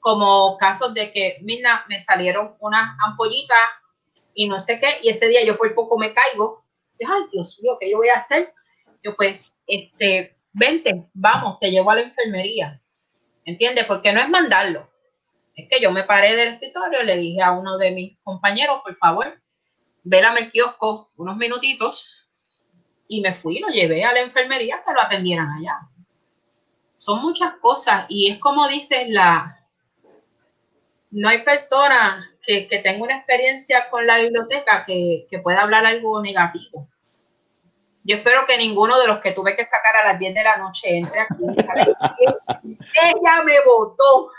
[0.00, 3.58] como casos de que, mira, me salieron unas ampollitas
[4.34, 6.62] y no sé qué, y ese día yo por poco me caigo.
[7.00, 8.52] ay, Dios mío, ¿qué yo voy a hacer?
[9.02, 12.80] Yo pues, este, vente, vamos, te llevo a la enfermería.
[13.44, 13.86] ¿Entiendes?
[13.86, 14.90] Porque no es mandarlo.
[15.54, 18.96] Es que yo me paré del escritorio, le dije a uno de mis compañeros, por
[18.96, 19.40] favor,
[20.04, 22.28] vélame el kiosco unos minutitos
[23.08, 25.90] y me fui, lo llevé a la enfermería que lo atendieran allá
[27.00, 29.58] son muchas cosas y es como dices la,
[31.10, 35.86] no hay persona que, que tenga una experiencia con la biblioteca que, que pueda hablar
[35.86, 36.88] algo negativo.
[38.04, 40.56] Yo espero que ninguno de los que tuve que sacar a las 10 de la
[40.56, 41.34] noche entre aquí.
[43.04, 44.32] Ella me votó.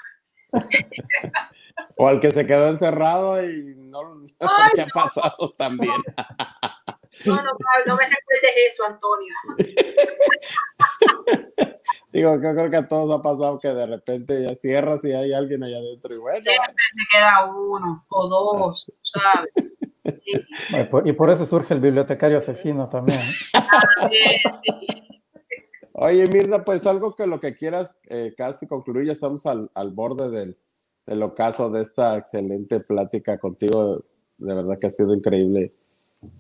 [1.96, 5.94] O al que se quedó encerrado y no, no Ay, ¿qué ha pasado también.
[7.26, 7.52] No, no,
[7.86, 9.34] no me recuerdes eso, Antonio.
[12.12, 15.32] Digo, yo creo que a todos ha pasado que de repente ya cierras y hay
[15.32, 16.42] alguien allá adentro y bueno.
[16.44, 19.52] Siempre se queda uno o dos, ¿sabes?
[19.56, 19.72] Sí,
[20.80, 23.20] Y por, y por eso surge el bibliotecario asesino también.
[25.94, 29.92] Oye, Mirna, pues algo que lo que quieras eh, casi concluir, ya estamos al, al
[29.92, 30.58] borde del,
[31.06, 34.04] del ocaso de esta excelente plática contigo.
[34.38, 35.76] De verdad que ha sido increíble.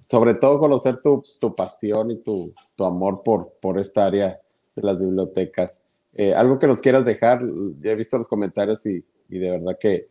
[0.10, 4.41] Sobre todo conocer tu, tu pasión y tu, tu amor por, por esta área
[4.76, 5.82] de las bibliotecas.
[6.14, 7.42] Eh, algo que nos quieras dejar,
[7.82, 10.08] ya he visto los comentarios y, y de verdad que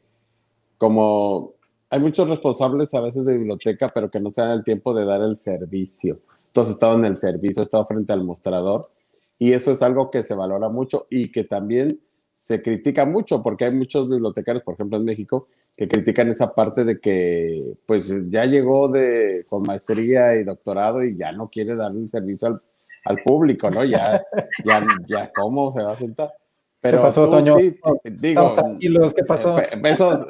[0.79, 1.55] como
[1.91, 5.05] hay muchos responsables a veces de biblioteca, pero que no se dan el tiempo de
[5.05, 6.21] dar el servicio.
[6.47, 8.91] Entonces, he estado en el servicio, he estado frente al mostrador
[9.39, 11.99] y eso es algo que se valora mucho y que también
[12.33, 16.85] se critica mucho porque hay muchos bibliotecarios, por ejemplo en México, que critican esa parte
[16.85, 21.93] de que pues ya llegó de, con maestría y doctorado y ya no quiere dar
[21.93, 22.63] el servicio al,
[23.05, 23.85] al público, ¿no?
[23.85, 24.23] Ya,
[24.65, 26.33] ya, ya, ¿cómo se va a sentar?
[26.81, 27.59] Pero pasó, tú Toño?
[27.59, 29.59] sí, digo, tranquilos, ¿qué pasó?
[29.59, 30.27] eh, Eso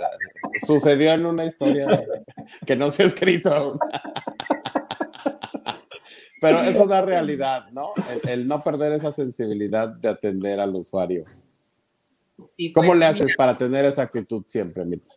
[0.67, 2.05] sucedió en una historia
[2.67, 3.79] que no se ha escrito aún.
[6.41, 7.93] Pero es una realidad, ¿no?
[8.25, 11.25] El, el no perder esa sensibilidad de atender al usuario.
[12.39, 15.15] Sí, ¿Cómo pues, le haces mira, para tener esa actitud siempre, Mirta?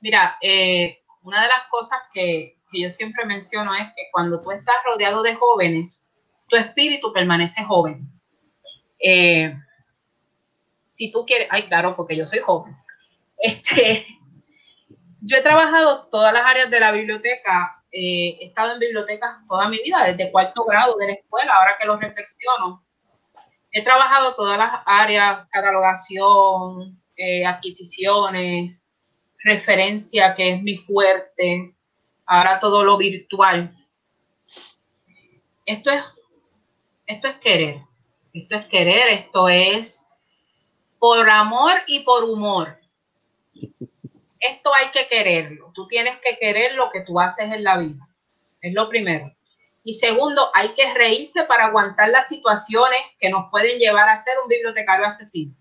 [0.00, 4.50] Mira, eh, una de las cosas que, que yo siempre menciono es que cuando tú
[4.50, 6.07] estás rodeado de jóvenes,
[6.48, 8.08] tu espíritu permanece joven.
[8.98, 9.54] Eh,
[10.84, 12.76] si tú quieres, ay, claro, porque yo soy joven.
[13.40, 14.04] Este,
[15.20, 19.68] yo he trabajado todas las áreas de la biblioteca, eh, he estado en bibliotecas toda
[19.68, 22.84] mi vida, desde cuarto grado de la escuela, ahora que lo reflexiono.
[23.70, 28.80] He trabajado todas las áreas, catalogación, eh, adquisiciones,
[29.44, 31.74] referencia, que es mi fuerte,
[32.26, 33.74] ahora todo lo virtual.
[35.64, 36.02] Esto es,
[37.08, 37.80] esto es querer,
[38.34, 40.12] esto es querer, esto es
[40.98, 42.78] por amor y por humor.
[44.38, 48.06] Esto hay que quererlo, tú tienes que querer lo que tú haces en la vida,
[48.60, 49.34] es lo primero.
[49.82, 54.34] Y segundo, hay que reírse para aguantar las situaciones que nos pueden llevar a ser
[54.42, 55.54] un bibliotecario asesino.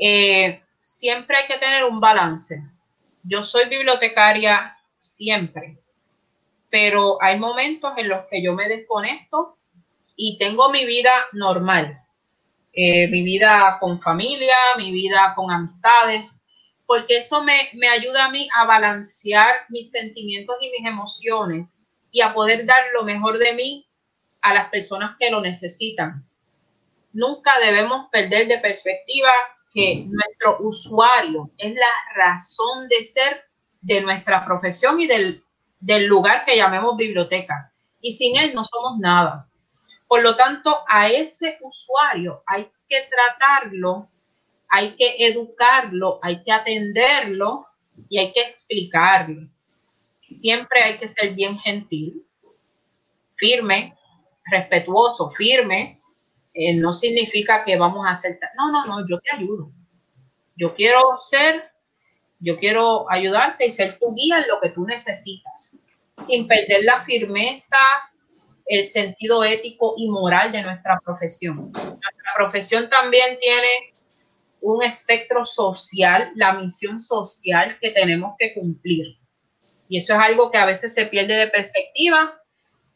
[0.00, 2.62] Eh, siempre hay que tener un balance.
[3.24, 5.78] Yo soy bibliotecaria siempre,
[6.70, 9.58] pero hay momentos en los que yo me desconecto
[10.16, 11.98] y tengo mi vida normal,
[12.74, 16.40] Eh, mi vida con familia, mi vida con amistades,
[16.86, 21.78] porque eso me, me ayuda a mí a balancear mis sentimientos y mis emociones
[22.10, 23.86] y a poder dar lo mejor de mí
[24.42, 26.26] a las personas que lo necesitan.
[27.12, 29.30] Nunca debemos perder de perspectiva
[29.74, 33.44] que nuestro usuario es la razón de ser
[33.82, 35.44] de nuestra profesión y del,
[35.80, 37.72] del lugar que llamemos biblioteca.
[38.00, 39.48] Y sin él no somos nada.
[40.12, 44.10] Por lo tanto, a ese usuario hay que tratarlo,
[44.68, 47.66] hay que educarlo, hay que atenderlo
[48.10, 49.48] y hay que explicarle.
[50.28, 52.26] Siempre hay que ser bien gentil,
[53.36, 53.96] firme,
[54.50, 56.00] respetuoso, firme.
[56.54, 58.38] Eh, no significa que vamos a hacer...
[58.38, 59.70] ta- No, no, no, yo te ayudo.
[60.56, 61.72] Yo quiero ser,
[62.40, 65.80] yo quiero ayudarte y ser tu guía en lo que tú necesitas,
[66.16, 67.76] sin perder la firmeza,
[68.66, 71.70] el sentido ético y moral de nuestra profesión.
[71.72, 73.94] Nuestra profesión también tiene
[74.60, 79.18] un espectro social, la misión social que tenemos que cumplir.
[79.88, 82.40] Y eso es algo que a veces se pierde de perspectiva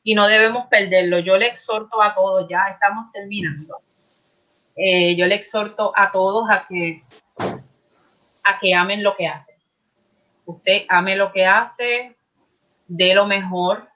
[0.03, 1.19] y no debemos perderlo.
[1.19, 3.81] Yo le exhorto a todos, ya estamos terminando.
[4.77, 7.03] Eh, yo le exhorto a todos a que,
[8.45, 9.57] a que amen lo que hacen.
[10.45, 12.17] Usted ame lo que hace,
[12.87, 13.89] dé lo mejor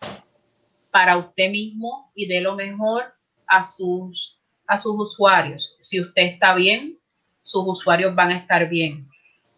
[0.91, 3.05] para usted mismo y dé lo mejor
[3.47, 5.77] a sus, a sus usuarios.
[5.81, 6.99] Si usted está bien,
[7.41, 9.09] sus usuarios van a estar bien.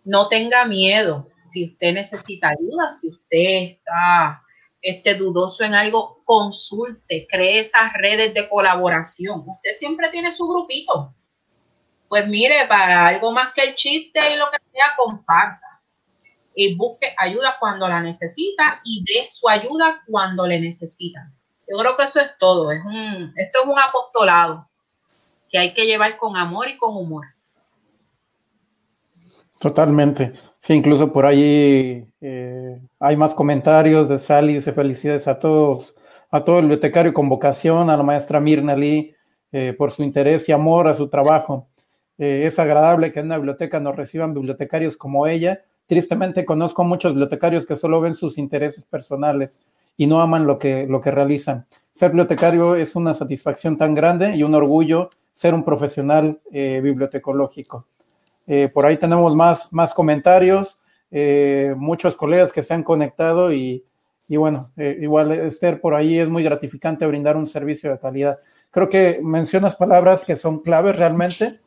[0.05, 1.29] No tenga miedo.
[1.45, 4.43] Si usted necesita ayuda, si usted está
[4.81, 9.45] este, dudoso en algo, consulte, cree esas redes de colaboración.
[9.47, 11.15] Usted siempre tiene su grupito.
[12.09, 15.72] Pues mire, para algo más que el chiste y lo que sea, comparta.
[16.55, 21.33] Y busque ayuda cuando la necesita y dé su ayuda cuando le necesitan.
[21.69, 22.71] Yo creo que eso es todo.
[22.71, 24.69] Es un, esto es un apostolado
[25.49, 27.27] que hay que llevar con amor y con humor.
[29.59, 30.33] Totalmente.
[30.61, 35.97] Sí, incluso por ahí eh, hay más comentarios de Sally, dice felicidades a todos,
[36.31, 39.15] a todo el bibliotecario con vocación, a la maestra Mirna Lee,
[39.51, 41.69] eh, por su interés y amor a su trabajo.
[42.17, 45.63] Eh, es agradable que en una biblioteca nos reciban bibliotecarios como ella.
[45.93, 49.61] Tristemente conozco muchos bibliotecarios que solo ven sus intereses personales
[49.99, 51.67] y no aman lo que, lo que realizan.
[51.91, 57.85] Ser bibliotecario es una satisfacción tan grande y un orgullo ser un profesional bibliotecológico.
[58.47, 60.81] Eh, por ahí tenemos más, más comentarios,
[61.11, 63.85] eh, muchos colegas que se han conectado y,
[64.29, 68.39] y bueno, eh, igual Esther, por ahí es muy gratificante brindar un servicio de calidad.
[68.71, 71.61] Creo que mencionas palabras que son claves realmente.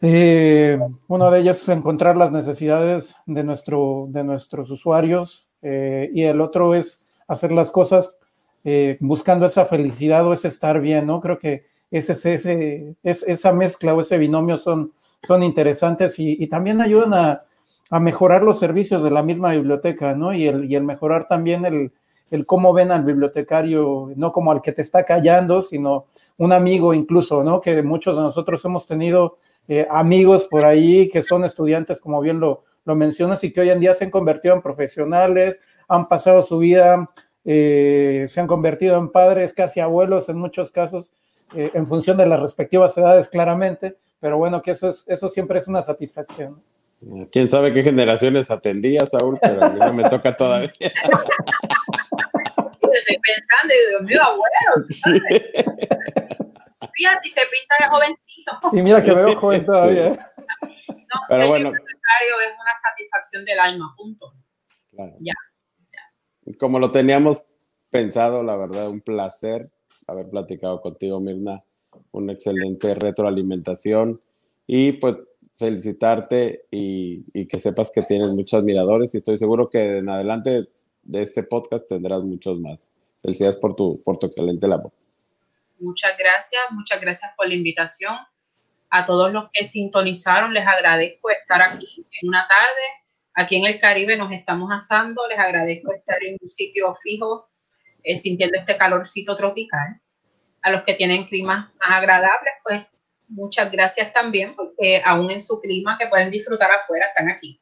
[0.00, 6.74] Una de ellas es encontrar las necesidades de, nuestro, de nuestros usuarios y el otro
[6.74, 8.16] es hacer las cosas
[9.00, 11.20] buscando esa felicidad o ese estar bien, ¿no?
[11.20, 14.92] Creo que ese, ese, es, esa mezcla o ese binomio son,
[15.22, 17.42] son interesantes y, también ayudan a,
[18.00, 20.32] mejorar los servicios de la misma biblioteca, ¿no?
[20.32, 21.92] Y el, y el mejorar también el,
[22.32, 26.94] el, cómo ven al bibliotecario, no como al que te está callando, sino un amigo
[26.94, 27.60] incluso, ¿no?
[27.60, 29.38] Que muchos de nosotros hemos tenido
[29.68, 33.70] eh, amigos por ahí que son estudiantes, como bien lo, lo mencionas, y que hoy
[33.70, 37.10] en día se han convertido en profesionales, han pasado su vida,
[37.44, 41.12] eh, se han convertido en padres, casi abuelos en muchos casos,
[41.54, 45.58] eh, en función de las respectivas edades, claramente pero bueno, que eso, es, eso siempre
[45.58, 46.60] es una satisfacción.
[47.30, 50.72] Quién sabe qué generaciones atendía, Saúl, pero a mí no me toca todavía.
[50.80, 51.00] Estoy
[53.22, 54.86] pensando, Dios mío, abuelo.
[56.94, 58.52] Fíjate, se pinta de jovencito.
[58.72, 60.32] Y mira que veo joven todavía.
[60.88, 61.70] No, pero bueno.
[61.70, 64.34] es una satisfacción del alma, punto.
[64.90, 65.16] Claro.
[65.20, 65.32] Ya,
[65.92, 66.58] ya.
[66.58, 67.42] Como lo teníamos
[67.90, 69.70] pensado, la verdad, un placer
[70.06, 71.62] haber platicado contigo, Mirna
[72.12, 74.20] una excelente retroalimentación
[74.66, 75.16] y pues
[75.58, 80.68] felicitarte y, que sepas que tienes muchos admiradores y estoy seguro que en adelante
[81.02, 82.78] de este podcast tendrás muchos más.
[83.22, 84.92] Felicidades por tu, por tu excelente labor.
[85.78, 88.16] Muchas gracias, muchas gracias por la invitación.
[88.90, 92.82] A todos los que sintonizaron, les agradezco estar aquí en una tarde.
[93.34, 97.50] Aquí en el Caribe nos estamos asando, les agradezco estar en un sitio fijo,
[98.02, 100.00] eh, sintiendo este calorcito tropical
[100.62, 102.86] a los que tienen climas más agradables, pues
[103.28, 107.60] muchas gracias también, porque aún en su clima que pueden disfrutar afuera, están aquí.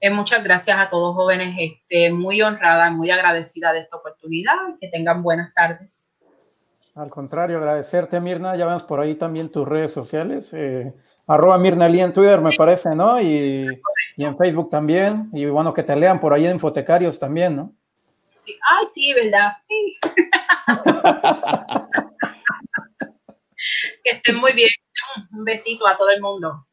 [0.00, 4.88] Eh, muchas gracias a todos jóvenes, este, muy honrada, muy agradecida de esta oportunidad, que
[4.88, 6.16] tengan buenas tardes.
[7.00, 8.54] Al contrario, agradecerte, Mirna.
[8.56, 10.52] Ya vemos por ahí también tus redes sociales.
[10.52, 10.92] Eh,
[11.26, 13.18] arroba Mirna Lee en Twitter, me parece, ¿no?
[13.18, 13.66] Y,
[14.18, 15.30] y, en Facebook también.
[15.32, 17.72] Y bueno, que te lean por ahí en Infotecarios también, ¿no?
[18.28, 18.54] Sí.
[18.70, 19.52] Ay, sí, ¿verdad?
[19.62, 19.98] Sí.
[24.04, 24.68] que estén muy bien.
[25.32, 26.66] Un besito a todo el mundo.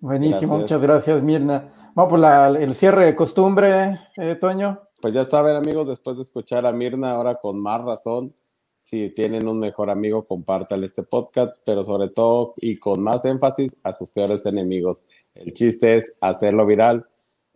[0.00, 1.92] Buenísimo, muchas gracias, Mirna.
[1.94, 2.18] Vamos por
[2.60, 4.88] el cierre de costumbre, eh, Toño.
[5.00, 8.34] Pues ya saben, amigos, después de escuchar a Mirna, ahora con más razón,
[8.80, 13.76] si tienen un mejor amigo, compártale este podcast, pero sobre todo y con más énfasis
[13.82, 15.04] a sus peores enemigos.
[15.34, 17.06] El chiste es hacerlo viral.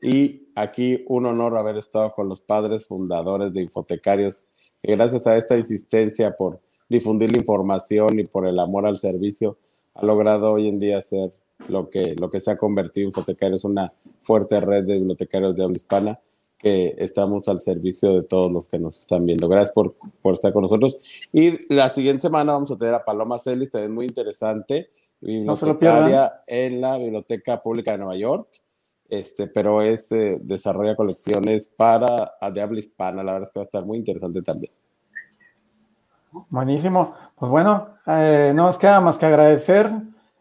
[0.00, 4.44] Y aquí un honor haber estado con los padres fundadores de Infotecarios,
[4.82, 9.56] que gracias a esta insistencia por difundir la información y por el amor al servicio,
[9.94, 11.32] ha logrado hoy en día ser
[11.68, 15.76] lo que, lo que se ha convertido Infotecarios, una fuerte red de bibliotecarios de habla
[15.76, 16.20] hispana
[16.62, 19.48] que estamos al servicio de todos los que nos están viendo.
[19.48, 20.98] Gracias por, por estar con nosotros.
[21.32, 24.90] Y la siguiente semana vamos a tener a Paloma Celis, también muy interesante,
[25.20, 28.48] bibliotecaria en la Biblioteca Pública de Nueva York
[29.12, 33.64] este, pero es, eh, desarrolla colecciones para de habla hispana, la verdad es que va
[33.64, 34.72] a estar muy interesante también.
[36.48, 39.90] Buenísimo, pues bueno, eh, no nos queda más que agradecer,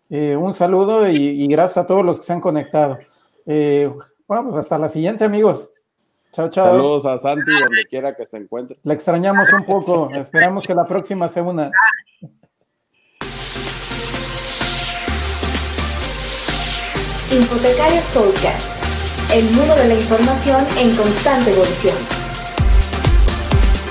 [0.09, 2.97] eh, un saludo y, gracias a todos los que se han conectado.
[3.45, 5.69] bueno, pues hasta la siguiente amigos.
[6.31, 6.65] Chao, chao.
[6.65, 8.77] Saludos a Santi donde quiera que se encuentre.
[8.83, 11.71] La extrañamos un poco, esperamos que la próxima sea una...
[17.31, 22.20] Infotecarios Podcast, el mundo de la información en constante evolución.